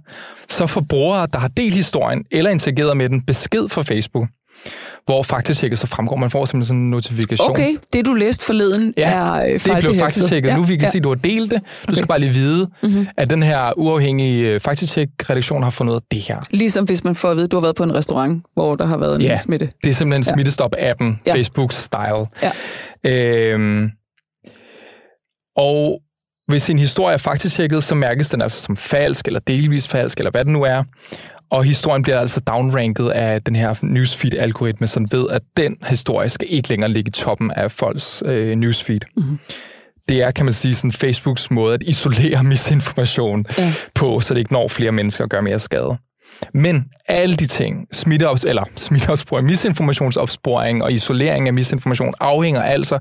Så 0.49 0.67
får 0.67 0.81
brugere, 0.89 1.27
der 1.33 1.39
har 1.39 1.49
delt 1.49 1.75
historien 1.75 2.25
eller 2.31 2.51
interageret 2.51 2.97
med 2.97 3.09
den, 3.09 3.23
besked 3.23 3.69
fra 3.69 3.83
Facebook, 3.83 4.29
hvor 5.07 5.23
faktatjekket 5.23 5.79
så 5.79 5.87
fremgår. 5.87 6.17
Man 6.17 6.31
får 6.31 6.45
simpelthen 6.45 6.65
sådan 6.67 6.81
en 6.81 6.91
notifikation. 6.91 7.51
Okay, 7.51 7.77
det 7.93 8.07
du 8.07 8.15
læste 8.15 8.45
forleden 8.45 8.95
Ja, 8.97 9.11
er 9.11 9.33
øh, 9.45 9.53
det 9.53 9.77
blev 9.81 9.95
faktisk. 9.95 10.33
Ja, 10.33 10.57
nu 10.57 10.63
vi 10.63 10.77
kan 10.77 10.85
ja. 10.85 10.91
se, 10.91 10.99
at 10.99 11.05
du 11.05 11.09
har 11.09 11.15
delt 11.15 11.51
det. 11.51 11.61
Du 11.89 11.95
skal 11.95 12.07
bare 12.09 12.19
lige 12.19 12.33
vide, 12.33 12.71
mm-hmm. 12.83 13.07
at 13.17 13.31
den 13.31 13.43
her 13.43 13.73
uafhængige 13.79 14.49
øh, 14.49 14.61
faktatjek-redaktion 14.61 15.63
har 15.63 15.71
fundet 15.71 16.03
det 16.11 16.21
her. 16.21 16.41
Ligesom 16.51 16.85
hvis 16.85 17.05
man 17.05 17.15
får 17.15 17.31
at 17.31 17.37
vide, 17.37 17.45
at 17.45 17.51
du 17.51 17.57
har 17.57 17.61
været 17.61 17.77
på 17.77 17.83
en 17.83 17.95
restaurant, 17.95 18.45
hvor 18.55 18.75
der 18.75 18.87
har 18.87 18.97
været 18.97 19.15
en 19.17 19.23
Ja. 19.23 19.37
smitte. 19.37 19.71
Det 19.85 19.91
er 19.91 19.95
simpelthen 19.95 20.37
Ja. 20.39 20.43
Smittestop-appen, 20.43 21.05
Ja. 21.27 21.33
ja. 21.35 21.35
Facebook-style. 21.35 22.27
Ja. 23.05 23.11
Øhm, 23.11 23.91
og 25.57 26.01
hvis 26.49 26.71
en 26.71 26.79
historie 26.79 27.15
er 27.15 27.19
faktisk 27.19 27.55
tjekket, 27.57 27.85
så 27.85 27.95
mærkes 27.95 28.29
den 28.29 28.43
altså 28.43 28.61
som 28.63 28.77
falsk, 28.77 29.27
eller 29.27 29.41
delvis 29.41 29.89
falsk, 29.89 30.19
eller 30.19 30.31
hvad 30.31 30.45
det 30.45 30.53
nu 30.53 30.63
er. 30.63 30.83
Og 31.51 31.65
historien 31.65 32.03
bliver 32.03 32.21
altså 32.21 32.41
downranket 32.41 33.09
af 33.11 33.43
den 33.43 33.57
her 33.57 33.75
newsfeed-algoritme, 33.83 34.87
som 34.87 35.07
ved, 35.13 35.27
at 35.31 35.43
den 35.57 35.77
historie 35.87 36.29
skal 36.29 36.47
ikke 36.51 36.69
længere 36.69 36.91
ligge 36.91 37.09
i 37.09 37.13
toppen 37.13 37.51
af 37.51 37.73
folks 37.73 38.23
øh, 38.27 38.57
newsfeed. 38.57 39.01
Mm-hmm. 39.17 39.39
Det 40.09 40.23
er, 40.23 40.31
kan 40.31 40.45
man 40.45 40.53
sige, 40.53 40.75
sådan 40.75 40.93
Facebooks 40.93 41.51
måde 41.51 41.75
at 41.75 41.83
isolere 41.83 42.45
misinformation 42.53 43.47
Ja. 43.59 43.63
på, 43.95 44.21
så 44.21 44.35
det 44.35 44.41
ikke 44.41 44.53
når 44.53 44.69
flere 44.69 44.93
mennesker 44.93 45.25
og 45.25 45.31
gør 45.31 45.41
mere 45.41 45.59
skade. 45.59 45.97
Men 46.55 46.85
alle 47.09 47.37
de 47.37 47.47
ting, 47.47 47.87
smitteops, 47.93 48.45
eller 48.45 48.65
smitteopsporing, 48.77 49.47
misinformationsopsporing 49.47 50.83
og 50.83 50.93
isolering 50.93 51.49
af 51.49 51.55
misinformation, 51.55 52.15
afhænger 52.21 52.63
altså 52.63 52.99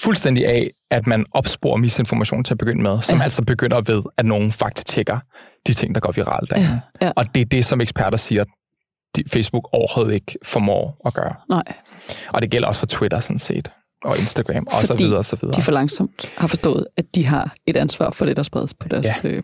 fuldstændig 0.00 0.46
af, 0.46 0.70
at 0.90 1.06
man 1.06 1.26
opsporer 1.32 1.76
misinformation 1.76 2.44
til 2.44 2.54
at 2.54 2.58
begynde 2.58 2.82
med, 2.82 3.02
som 3.02 3.18
Ja. 3.18 3.22
altså 3.24 3.42
begynder 3.42 3.80
ved, 3.80 4.02
at 4.16 4.24
nogen 4.26 4.52
faktisk 4.52 4.86
tjekker 4.86 5.18
de 5.66 5.74
ting, 5.74 5.94
der 5.94 6.00
går 6.00 6.12
viralt. 6.12 6.50
derinde. 6.50 6.80
Ja, 7.00 7.06
ja. 7.06 7.12
Og 7.16 7.34
det 7.34 7.40
er 7.40 7.44
det, 7.44 7.64
som 7.64 7.80
eksperter 7.80 8.16
siger, 8.18 8.44
de, 9.16 9.22
Facebook 9.32 9.68
overhovedet 9.72 10.14
ikke 10.14 10.38
formår 10.44 11.00
at 11.06 11.14
gøre. 11.14 11.34
Nej, 11.48 11.62
Og 12.28 12.42
det 12.42 12.50
gælder 12.50 12.68
også 12.68 12.78
for 12.78 12.86
Twitter 12.86 13.20
sådan 13.20 13.38
set, 13.38 13.70
og 14.04 14.16
Instagram, 14.18 14.66
og 14.72 14.80
så 14.80 14.86
Fordi 14.86 15.04
videre, 15.04 15.18
og 15.18 15.24
så 15.24 15.36
videre. 15.40 15.52
de 15.56 15.62
for 15.62 15.72
langsomt 15.72 16.32
har 16.36 16.46
forstået, 16.48 16.86
at 16.96 17.04
de 17.14 17.26
har 17.26 17.54
et 17.66 17.76
ansvar 17.76 18.10
for 18.10 18.26
det, 18.26 18.36
der 18.36 18.42
spredes 18.42 18.74
på 18.74 18.88
deres 18.88 19.06
ja. 19.24 19.28
øh, 19.28 19.42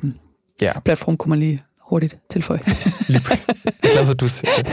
Ja, 0.61 0.80
platform, 0.80 1.16
kunne 1.16 1.30
man 1.30 1.38
lige 1.38 1.62
hurtigt 1.90 2.18
tilføje. 2.31 2.61
lige 3.09 3.22
præcis. 3.22 3.46
Jeg 3.64 3.72
er 3.83 3.92
glad 3.92 4.05
for, 4.05 4.12
at 4.12 4.20
du 4.20 4.29
siger 4.29 4.51
det. 4.57 4.72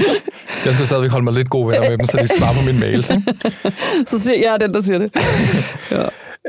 Jeg 0.64 0.74
skal 0.74 0.86
stadigvæk 0.86 1.10
holde 1.10 1.24
mig 1.24 1.34
lidt 1.34 1.50
gode 1.50 1.66
venner 1.68 1.90
med 1.90 1.98
dem, 1.98 2.06
så 2.06 2.16
de 2.22 2.38
svarer 2.38 2.54
på 2.54 2.66
mine 2.66 2.80
mails. 2.80 3.06
Så 4.10 4.20
siger 4.20 4.36
jeg 4.38 4.54
er 4.54 4.56
den, 4.56 4.74
der 4.74 4.80
siger 4.82 4.98
det. 4.98 5.10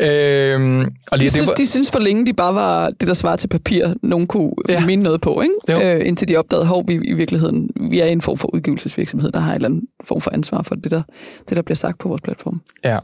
Øhm, 0.01 0.79
og 0.79 0.87
De, 1.11 1.17
lige, 1.17 1.29
synes, 1.29 1.33
det 1.33 1.47
var, 1.47 1.53
de 1.53 1.67
synes 1.67 1.91
for 1.91 1.99
længe, 1.99 2.25
de 2.25 2.33
bare 2.33 2.55
var 2.55 2.89
det, 2.89 3.07
der 3.07 3.13
svarer 3.13 3.35
til 3.35 3.47
papir, 3.47 3.93
nogen 4.03 4.27
kunne 4.27 4.51
ja. 4.69 4.73
Ja. 4.73 4.85
mene 4.85 5.03
noget 5.03 5.21
på, 5.21 5.41
ikke? 5.41 5.53
Jo. 5.69 5.95
Øh, 5.99 6.07
indtil 6.07 6.27
de 6.27 6.37
opdagede, 6.37 6.65
hov, 6.65 6.83
vi 6.87 6.93
i 6.93 7.13
virkeligheden, 7.13 7.69
vi 7.89 7.99
er 7.99 8.05
en 8.05 8.21
form 8.21 8.37
for 8.37 8.55
udgivelsesvirksomhed, 8.55 9.31
der 9.31 9.39
har 9.39 9.49
en 9.51 9.55
eller 9.55 9.69
anden 9.69 9.87
form 10.03 10.21
for 10.21 10.31
ansvar 10.33 10.61
for 10.61 10.75
det, 10.75 10.91
der, 10.91 11.01
det, 11.49 11.57
der 11.57 11.61
bliver 11.63 11.75
sagt 11.75 11.99
på 11.99 12.07
vores 12.09 12.21
platform. 12.21 12.61
ja, 12.83 12.97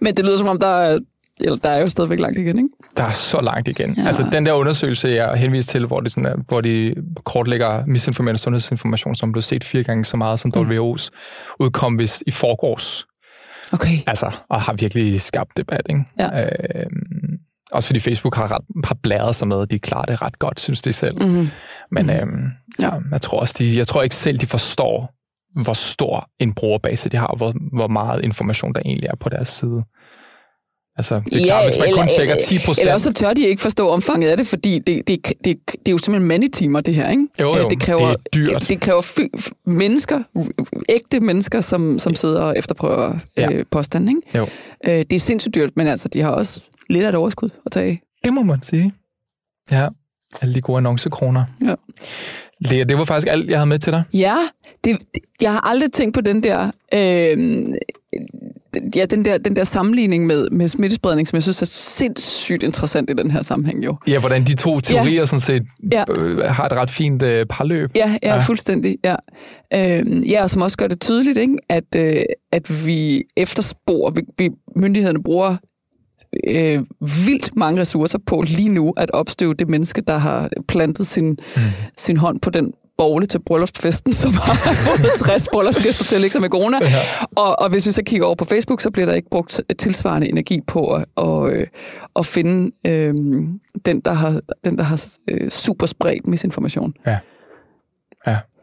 Men 0.00 0.16
det 0.16 0.24
lyder 0.24 0.36
som 0.36 0.48
om, 0.48 0.58
der 0.58 0.66
er, 0.66 0.98
eller 1.40 1.56
der 1.56 1.68
er 1.68 1.80
jo 1.80 1.86
stadigvæk 1.86 2.20
langt 2.20 2.38
igen, 2.38 2.58
ikke? 2.58 2.68
der 2.96 3.02
er 3.04 3.12
så 3.12 3.40
langt 3.40 3.68
igen. 3.68 3.94
Ja. 3.98 4.06
Altså 4.06 4.28
den 4.32 4.46
der 4.46 4.52
undersøgelse, 4.52 5.08
jeg 5.08 5.32
henviste 5.36 5.72
til, 5.72 5.86
hvor 5.86 6.00
de, 6.00 6.10
sådan 6.10 6.26
er, 6.26 6.36
hvor 6.48 6.60
de 6.60 6.94
kortlægger 7.24 7.86
misinformerende 7.86 8.38
sundhedsinformation, 8.38 9.14
som 9.14 9.32
blev 9.32 9.42
set 9.42 9.64
fire 9.64 9.82
gange 9.82 10.04
så 10.04 10.16
meget 10.16 10.40
som 10.40 10.52
WHO's, 10.56 11.08
udkom 11.60 11.98
vist 11.98 12.22
i 12.26 12.30
forgårs. 12.30 13.06
Okay. 13.72 13.96
Altså, 14.06 14.30
og 14.50 14.60
har 14.60 14.72
virkelig 14.72 15.20
skabt 15.20 15.56
debat, 15.56 15.82
ikke? 15.88 16.04
Ja. 16.18 16.42
Øhm, 16.42 17.38
også 17.72 17.86
fordi 17.86 18.00
Facebook 18.00 18.36
har, 18.36 18.52
ret, 18.52 18.84
har 18.84 18.96
blæret 19.02 19.34
sig 19.34 19.48
med, 19.48 19.62
at 19.62 19.70
de 19.70 19.78
klarer 19.78 20.04
det 20.04 20.22
ret 20.22 20.38
godt, 20.38 20.60
synes 20.60 20.82
de 20.82 20.92
selv. 20.92 21.22
Mm-hmm. 21.22 21.48
Men 21.90 22.10
øhm, 22.10 22.50
Ja. 22.78 22.84
ja. 22.84 23.00
jeg 23.12 23.22
tror 23.22 23.40
også, 23.40 23.54
de, 23.58 23.76
jeg 23.78 23.86
tror 23.86 24.02
ikke 24.02 24.14
selv, 24.14 24.38
de 24.38 24.46
forstår, 24.46 25.12
hvor 25.62 25.72
stor 25.72 26.28
en 26.38 26.54
brugerbase 26.54 27.08
de 27.08 27.16
har, 27.16 27.26
og 27.26 27.36
hvor, 27.36 27.54
hvor 27.72 27.86
meget 27.88 28.24
information 28.24 28.74
der 28.74 28.80
egentlig 28.84 29.08
er 29.08 29.16
på 29.20 29.28
deres 29.28 29.48
side. 29.48 29.82
Altså, 30.96 31.20
det 31.24 31.32
er 31.32 31.38
ja, 31.38 31.44
klart, 31.44 31.64
hvis 31.64 31.78
man 31.78 31.92
kun 31.92 32.08
tjekker 32.16 32.36
10 32.48 32.58
procent... 32.58 32.78
Eller 32.78 32.92
også 32.92 33.04
så 33.04 33.12
tør 33.12 33.34
de 33.34 33.46
ikke 33.46 33.62
forstå 33.62 33.88
omfanget 33.88 34.30
af 34.30 34.36
det, 34.36 34.46
fordi 34.46 34.78
det, 34.78 35.08
det, 35.08 35.26
det, 35.26 35.36
det 35.44 35.58
er 35.86 35.90
jo 35.90 35.98
simpelthen 35.98 36.28
mange 36.28 36.48
timer, 36.48 36.80
det 36.80 36.94
her, 36.94 37.10
ikke? 37.10 37.26
Jo, 37.40 37.56
jo, 37.56 37.64
Øh, 37.64 37.70
det, 37.70 37.80
kræver, 37.80 38.08
det 38.08 38.14
er 38.14 38.16
dyrt. 38.34 38.66
Det 38.68 38.80
kræver 38.80 39.00
fy, 39.00 39.20
mennesker, 39.66 40.22
ægte 40.88 41.20
mennesker, 41.20 41.60
som, 41.60 41.98
som 41.98 42.14
sidder 42.14 42.42
og 42.42 42.58
efterprøver 42.58 43.18
ja. 43.36 43.52
Øh, 43.52 43.64
påstanden, 43.70 44.08
ikke? 44.08 44.38
Jo. 44.38 44.48
Øh, 44.86 44.98
det 44.98 45.12
er 45.12 45.18
sindssygt 45.20 45.54
dyrt, 45.54 45.70
men 45.76 45.86
altså, 45.86 46.08
de 46.08 46.20
har 46.20 46.30
også 46.30 46.60
lidt 46.90 47.04
af 47.04 47.08
et 47.08 47.14
overskud 47.14 47.48
at 47.66 47.72
tage. 47.72 48.00
Det 48.24 48.32
må 48.32 48.42
man 48.42 48.62
sige. 48.62 48.92
Ja, 49.70 49.88
alle 50.42 50.54
de 50.54 50.60
gode 50.60 50.76
annoncekroner. 50.76 51.44
Ja. 51.62 51.74
Lea, 52.60 52.84
det 52.84 52.98
var 52.98 53.04
faktisk 53.04 53.26
alt, 53.30 53.50
jeg 53.50 53.58
havde 53.58 53.66
med 53.68 53.78
til 53.78 53.92
dig. 53.92 54.02
Ja, 54.14 54.36
det, 54.84 54.98
det, 55.14 55.22
jeg 55.40 55.52
har 55.52 55.60
aldrig 55.60 55.92
tænkt 55.92 56.14
på 56.14 56.20
den 56.20 56.42
der, 56.42 56.70
øh, 56.94 57.74
ja, 58.96 59.04
den 59.04 59.24
der, 59.24 59.38
den 59.38 59.56
der 59.56 59.64
sammenligning 59.64 60.26
med, 60.26 60.50
med 60.50 60.68
smittespredning, 60.68 61.28
som 61.28 61.36
jeg 61.36 61.42
synes 61.42 61.62
er 61.62 61.66
sindssygt 61.66 62.62
interessant 62.62 63.10
i 63.10 63.12
den 63.12 63.30
her 63.30 63.42
sammenhæng 63.42 63.84
jo. 63.84 63.96
Ja, 64.06 64.20
hvordan 64.20 64.44
de 64.44 64.54
to 64.54 64.80
teorier 64.80 65.12
ja. 65.12 65.26
sådan 65.26 65.40
set 65.40 65.62
Ja. 65.92 66.04
øh, 66.10 66.38
har 66.38 66.66
et 66.66 66.72
ret 66.72 66.90
fint 66.90 67.22
øh, 67.22 67.46
parløb. 67.46 67.90
Ja, 67.96 68.16
ja, 68.22 68.34
ja. 68.34 68.40
Fuldstændig. 68.40 68.98
Ja. 69.04 69.16
Øhm, 69.74 70.22
ja, 70.22 70.42
og 70.42 70.50
som 70.50 70.62
også 70.62 70.76
gør 70.76 70.86
det 70.86 71.00
tydeligt, 71.00 71.38
ikke? 71.38 71.56
At, 71.68 71.84
øh, 71.96 72.22
at 72.52 72.86
vi 72.86 73.22
efterspor, 73.36 74.10
vi, 74.10 74.22
vi, 74.38 74.50
myndighederne 74.76 75.22
bruger 75.22 75.56
øh, 76.46 76.82
vildt 77.00 77.56
mange 77.56 77.80
ressourcer 77.80 78.18
på 78.26 78.44
lige 78.46 78.68
nu 78.68 78.94
at 78.96 79.10
opstøve 79.10 79.54
det 79.54 79.68
menneske, 79.68 80.00
der 80.00 80.18
har 80.18 80.50
plantet 80.68 81.06
sin, 81.06 81.28
mm. 81.28 81.62
sin 81.96 82.16
hånd 82.16 82.40
på 82.40 82.50
den 82.50 82.72
bogle 82.98 83.26
til 83.26 83.38
bryllupsfesten, 83.46 84.12
som 84.12 84.32
har 84.32 84.72
fået 84.74 85.10
60 85.18 85.48
bryllupsgæster 85.52 86.04
til 86.04 86.14
at 86.14 86.20
lægge 86.20 86.32
sig 86.32 86.40
med 86.40 86.48
corona. 86.48 86.78
Ja. 86.80 86.88
Og, 87.36 87.60
og 87.60 87.68
hvis 87.70 87.86
vi 87.86 87.90
så 87.90 88.02
kigger 88.02 88.26
over 88.26 88.34
på 88.34 88.44
Facebook, 88.44 88.80
så 88.80 88.90
bliver 88.90 89.06
der 89.06 89.14
ikke 89.14 89.30
brugt 89.30 89.60
tilsvarende 89.78 90.28
energi 90.28 90.60
på 90.66 90.88
at, 90.94 91.04
og, 91.16 91.52
øh, 91.52 91.66
at 92.16 92.26
finde 92.26 92.72
øh, 92.86 93.14
den, 93.86 94.00
der 94.04 94.12
har, 94.12 94.40
den, 94.64 94.78
der 94.78 94.84
har 94.84 95.04
øh, 95.30 95.50
super 95.50 95.86
spredt 95.86 96.26
misinformation. 96.26 96.94
Ja, 97.06 97.18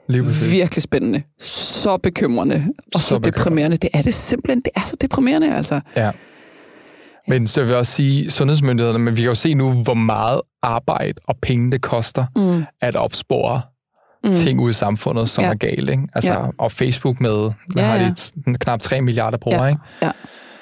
lige 0.10 0.24
præcis. 0.24 0.52
Virkelig 0.52 0.84
spændende. 0.84 1.22
Så 1.40 1.98
bekymrende. 1.98 2.56
Og 2.96 3.00
så, 3.00 3.00
Så 3.02 3.08
så 3.08 3.20
bekymrende. 3.20 3.38
deprimerende. 3.40 3.78
Det 3.78 3.90
er 3.94 4.02
det 4.02 4.14
simpelthen. 4.14 4.62
Det 4.62 4.72
er 4.76 4.82
så 4.86 4.96
deprimerende, 5.02 5.56
altså. 5.56 5.82
Ja. 5.96 6.12
Men 7.28 7.48
så 7.48 7.62
vil 7.62 7.70
jeg 7.70 7.78
også 7.78 7.92
sige, 7.92 8.32
sundhedsmyndighederne, 8.32 9.00
men 9.04 9.18
vi 9.18 9.22
kan 9.22 9.30
jo 9.30 9.36
se 9.36 9.54
nu, 9.54 9.72
hvor 9.84 9.94
meget 9.94 10.42
arbejde 10.62 11.14
og 11.28 11.36
penge 11.42 11.72
det 11.72 11.82
koster 11.82 12.26
Mm. 12.36 12.64
at 12.82 12.96
opspore 12.96 13.62
mm. 14.24 14.32
ting 14.32 14.60
ud 14.60 14.70
i 14.70 14.74
samfundet, 14.74 15.30
som 15.30 15.42
Ja. 15.42 15.48
ja. 15.48 15.54
er 15.54 15.58
galt. 15.58 15.90
Ikke? 15.90 16.04
Altså, 16.16 16.32
Ja. 16.34 16.40
Og 16.58 16.72
Facebook 16.72 17.20
med, 17.22 17.32
hvad 17.68 17.84
Ja, 17.84 17.90
har 17.90 17.96
ja. 17.96 18.12
de, 18.52 18.58
knap 18.58 18.82
3 18.82 19.02
milliarder 19.02 19.38
brugere, 19.38 19.64
Ja. 19.64 19.70
ikke? 19.70 19.82
Ja. 20.02 20.12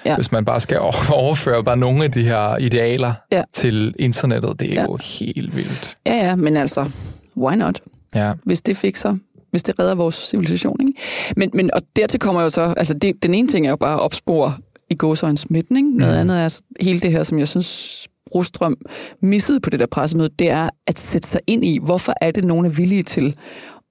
Ja. 0.06 0.16
Hvis 0.16 0.32
man 0.32 0.46
bare 0.46 0.60
skal 0.60 0.80
over- 0.80 1.12
overføre 1.24 1.64
bare 1.64 1.78
nogle 1.78 2.04
af 2.04 2.12
de 2.12 2.24
her 2.24 2.58
idealer 2.58 3.14
Ja. 3.32 3.44
til 3.54 3.94
internettet, 4.00 4.60
det 4.60 4.70
er 4.70 4.74
Ja. 4.74 4.82
jo 4.84 4.98
helt 5.20 5.56
vildt. 5.56 5.98
Ja, 6.06 6.14
ja, 6.14 6.36
men 6.36 6.58
altså, 6.58 6.90
why 7.38 7.56
not? 7.56 7.82
Ja. 8.16 8.32
Hvis 8.44 8.62
det 8.62 8.78
fikser, 8.78 9.16
hvis 9.52 9.64
det 9.64 9.80
redder 9.80 9.96
vores 9.96 10.16
civilisation, 10.16 10.78
ikke? 10.82 10.94
Men, 11.38 11.52
men 11.54 11.74
og 11.74 11.82
dertil 11.96 12.20
kommer 12.20 12.42
jo 12.42 12.50
så, 12.50 12.74
altså 12.78 12.94
det, 12.94 13.24
den 13.24 13.34
ene 13.34 13.48
ting 13.48 13.66
er 13.66 13.70
jo 13.70 13.76
bare 13.76 13.94
at 13.94 14.00
opspore 14.00 14.54
i 14.90 14.96
gåsøjne 14.96 15.38
smitten, 15.38 15.78
ikke? 15.78 15.98
Noget 15.98 16.14
Mhm. 16.14 16.20
andet 16.22 16.40
er 16.40 16.44
altså 16.44 16.62
hele 16.82 17.00
det 17.00 17.12
her, 17.12 17.24
som 17.24 17.40
jeg 17.40 17.48
synes 17.48 18.08
Brostrøm 18.32 18.78
missede 19.22 19.60
på 19.60 19.70
det 19.70 19.80
der 19.80 19.86
pressemøde, 19.86 20.30
det 20.40 20.50
er 20.50 20.70
at 20.88 21.00
sætte 21.00 21.28
sig 21.28 21.42
ind 21.48 21.66
i, 21.66 21.80
hvorfor 21.84 22.14
er 22.22 22.32
det, 22.32 22.44
nogen 22.44 22.66
er 22.66 22.70
villige 22.70 23.04
til 23.04 23.36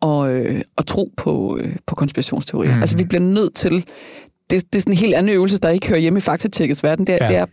at, 0.03 0.31
øh, 0.31 0.63
at 0.79 0.87
tro 0.87 1.13
på, 1.17 1.59
øh, 1.61 1.77
på 1.87 1.95
konspirationsteorier. 1.95 2.75
Mm. 2.75 2.81
Altså, 2.81 2.97
vi 2.97 3.05
bliver 3.05 3.23
nødt 3.23 3.55
til 3.55 3.87
det, 4.51 4.73
det 4.73 4.79
er 4.79 4.81
sådan 4.81 4.93
en 4.93 4.99
helt 4.99 5.15
anden 5.15 5.35
øvelse, 5.35 5.59
der 5.59 5.69
ikke 5.69 5.89
hører 5.89 6.01
hjemme 6.01 6.17
i 6.17 6.21
faktatjekkets 6.21 6.83
verden. 6.83 7.07
Det 7.07 7.15
er, 7.15 7.19
ja. 7.25 7.29
det 7.29 7.37
er 7.37 7.43
at 7.43 7.49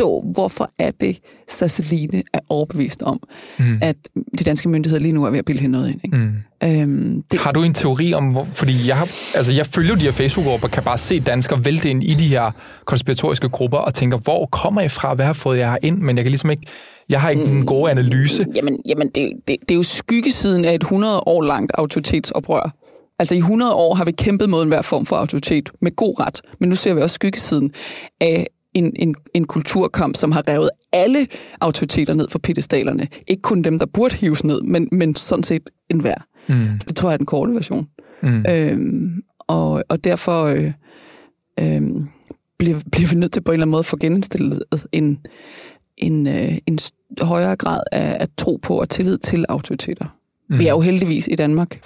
forstå, 0.00 0.24
hvorfor 0.32 0.70
er 0.78 0.90
det, 1.00 1.18
Sasseline 1.48 2.22
er 2.32 2.38
overbevist 2.48 3.02
om, 3.02 3.20
mm. 3.58 3.78
at 3.82 3.96
de 4.38 4.44
danske 4.44 4.68
myndigheder 4.68 5.02
lige 5.02 5.12
nu 5.12 5.24
er 5.24 5.30
ved 5.30 5.38
at 5.38 5.44
bilde 5.44 5.68
noget 5.68 5.90
ind. 5.90 6.00
Ikke? 6.04 6.16
Mm. 6.16 6.32
Øhm, 6.64 7.22
det... 7.30 7.40
Har 7.40 7.52
du 7.52 7.62
en 7.62 7.74
teori 7.74 8.14
om, 8.14 8.24
hvor, 8.24 8.48
fordi 8.52 8.72
jeg, 8.88 8.96
har, 8.96 9.04
altså 9.36 9.52
jeg 9.52 9.66
følger 9.66 9.94
de 9.94 10.00
her 10.00 10.12
Facebook-grupper, 10.12 10.68
kan 10.68 10.82
bare 10.82 10.98
se 10.98 11.20
danskere 11.20 11.64
vælte 11.64 11.90
ind 11.90 12.04
i 12.04 12.14
de 12.14 12.28
her 12.28 12.50
konspiratoriske 12.84 13.48
grupper, 13.48 13.78
og 13.78 13.94
tænker, 13.94 14.18
hvor 14.18 14.46
kommer 14.46 14.80
I 14.80 14.88
fra? 14.88 15.14
Hvad 15.14 15.26
har 15.26 15.32
fået 15.32 15.58
jer 15.58 15.76
ind? 15.82 15.98
Men 15.98 16.16
jeg 16.16 16.24
kan 16.24 16.30
ligesom 16.30 16.50
ikke, 16.50 16.66
jeg 17.08 17.20
har 17.20 17.30
ikke 17.30 17.44
mm. 17.44 17.56
en 17.56 17.66
god 17.66 17.90
analyse. 17.90 18.46
Jamen, 18.56 18.78
jamen 18.88 19.08
det, 19.08 19.32
det, 19.48 19.56
det 19.60 19.70
er 19.70 19.74
jo 19.74 19.82
skyggesiden 19.82 20.64
af 20.64 20.74
et 20.74 20.82
100 20.82 21.20
år 21.26 21.42
langt 21.42 21.72
autoritetsoprør 21.74 22.76
Altså 23.18 23.34
i 23.34 23.38
100 23.38 23.74
år 23.74 23.94
har 23.94 24.04
vi 24.04 24.12
kæmpet 24.12 24.50
mod 24.50 24.62
enhver 24.62 24.82
form 24.82 25.06
for 25.06 25.16
autoritet 25.16 25.70
med 25.80 25.96
god 25.96 26.20
ret, 26.20 26.40
men 26.60 26.68
nu 26.68 26.76
ser 26.76 26.94
vi 26.94 27.00
også 27.00 27.14
skyggesiden 27.14 27.72
af 28.20 28.46
en, 28.74 28.92
en, 28.96 29.14
en 29.34 29.44
kulturkamp, 29.44 30.16
som 30.16 30.32
har 30.32 30.48
revet 30.48 30.70
alle 30.92 31.26
autoriteter 31.60 32.14
ned 32.14 32.28
fra 32.28 32.38
pedestalerne. 32.38 33.08
Ikke 33.26 33.42
kun 33.42 33.62
dem, 33.62 33.78
der 33.78 33.86
burde 33.86 34.14
hives 34.14 34.44
ned, 34.44 34.62
men, 34.62 34.88
men 34.92 35.16
sådan 35.16 35.42
set 35.42 35.70
enhver. 35.90 36.26
Mm. 36.48 36.78
Det 36.88 36.96
tror 36.96 37.08
jeg 37.08 37.14
er 37.14 37.16
den 37.16 37.26
korte 37.26 37.54
version. 37.54 37.86
Mm. 38.22 38.44
Øhm, 38.48 39.22
og, 39.38 39.84
og 39.88 40.04
derfor 40.04 40.44
øh, 40.44 40.72
øh, 41.60 41.82
bliver, 42.58 42.80
bliver 42.92 43.08
vi 43.08 43.16
nødt 43.16 43.32
til 43.32 43.40
på 43.40 43.52
en 43.52 43.54
eller 43.54 43.64
anden 43.64 43.70
måde 43.70 43.80
at 43.80 43.86
få 43.86 43.96
genindstillet 43.96 44.62
en, 44.92 45.18
en, 45.96 46.26
øh, 46.26 46.58
en 46.66 46.78
højere 47.20 47.56
grad 47.56 47.82
af 47.92 48.16
at 48.20 48.28
tro 48.36 48.56
på 48.62 48.80
og 48.80 48.88
tillid 48.88 49.18
til 49.18 49.44
autoriteter. 49.48 50.04
Mm. 50.50 50.58
Vi 50.58 50.66
er 50.66 50.70
jo 50.70 50.80
heldigvis 50.80 51.28
i 51.30 51.34
Danmark 51.34 51.80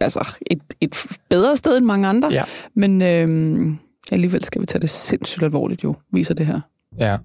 altså 0.00 0.28
et, 0.46 0.62
et 0.80 1.06
bedre 1.28 1.56
sted 1.56 1.76
end 1.76 1.84
mange 1.84 2.08
andre, 2.08 2.28
ja. 2.32 2.42
men 2.74 3.02
øh, 3.02 3.76
alligevel 4.12 4.44
skal 4.44 4.60
vi 4.60 4.66
tage 4.66 4.80
det 4.80 4.90
sindssygt 4.90 5.42
alvorligt 5.42 5.84
jo, 5.84 5.94
viser 6.12 6.34
det 6.34 6.46
her. 6.46 6.60
Ja. 6.98 7.16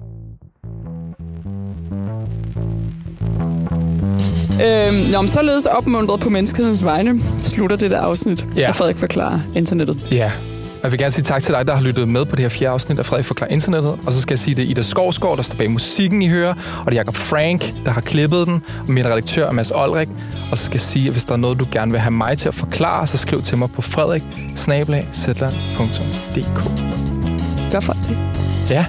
Øhm, 4.62 5.12
når 5.12 5.22
man 5.22 5.28
således 5.28 5.66
opmuntret 5.66 6.20
på 6.20 6.30
menneskehedens 6.30 6.86
vegne, 6.86 7.20
slutter 7.44 7.76
det 7.76 7.92
der 7.92 8.02
afsnit 8.02 8.46
ja. 8.58 8.68
af 8.68 8.76
Frederik 8.76 8.98
Forklarer 8.98 9.40
Internettet. 9.56 10.08
Ja, 10.12 10.32
jeg 10.84 10.92
vil 10.92 11.00
gerne 11.00 11.12
sige 11.12 11.24
tak 11.24 11.42
til 11.42 11.54
dig, 11.54 11.68
der 11.68 11.76
har 11.76 11.82
lyttet 11.82 12.08
med 12.08 12.26
på 12.26 12.36
det 12.36 12.44
her 12.44 12.50
fjerde 12.50 12.74
afsnit 12.74 13.00
af 13.00 13.06
Frederik 13.06 13.26
Forklar 13.26 13.48
Internettet. 13.48 13.98
Og 14.06 14.14
så 14.14 14.22
skal 14.22 14.34
jeg 14.34 14.40
sige, 14.40 14.56
det 14.56 14.66
er 14.66 14.70
Ida 14.70 14.82
Skovsgaard, 14.82 15.38
der 15.38 15.44
står 15.44 15.56
bag 15.56 15.72
musikken, 15.72 16.22
I 16.22 16.30
hører. 16.30 16.54
Og 16.86 16.92
det 16.92 16.98
er 16.98 17.00
Jacob 17.00 17.16
Frank, 17.16 17.74
der 17.86 17.92
har 17.92 18.02
klippet 18.02 18.48
den. 18.48 18.64
Og 18.88 18.92
min 18.92 19.06
redaktør 19.06 19.48
er 19.48 19.52
Mads 19.52 19.72
Olrik. 19.72 20.10
Og 20.52 20.58
så 20.58 20.66
skal 20.66 20.74
jeg 20.74 20.82
sige, 20.82 21.08
at 21.08 21.12
hvis 21.12 21.24
der 21.24 21.34
er 21.34 21.38
noget, 21.38 21.60
du 21.60 21.68
gerne 21.72 21.92
vil 21.92 22.00
have 22.00 22.12
mig 22.12 22.38
til 22.38 22.48
at 22.48 22.56
forklare, 22.56 23.08
så 23.08 23.18
skriv 23.18 23.42
til 23.42 23.58
mig 23.58 23.72
på 23.72 23.82
frederik 23.82 24.24
Gør 27.72 27.80
for 27.80 27.94
det. 27.94 28.18
Ja. 28.70 28.86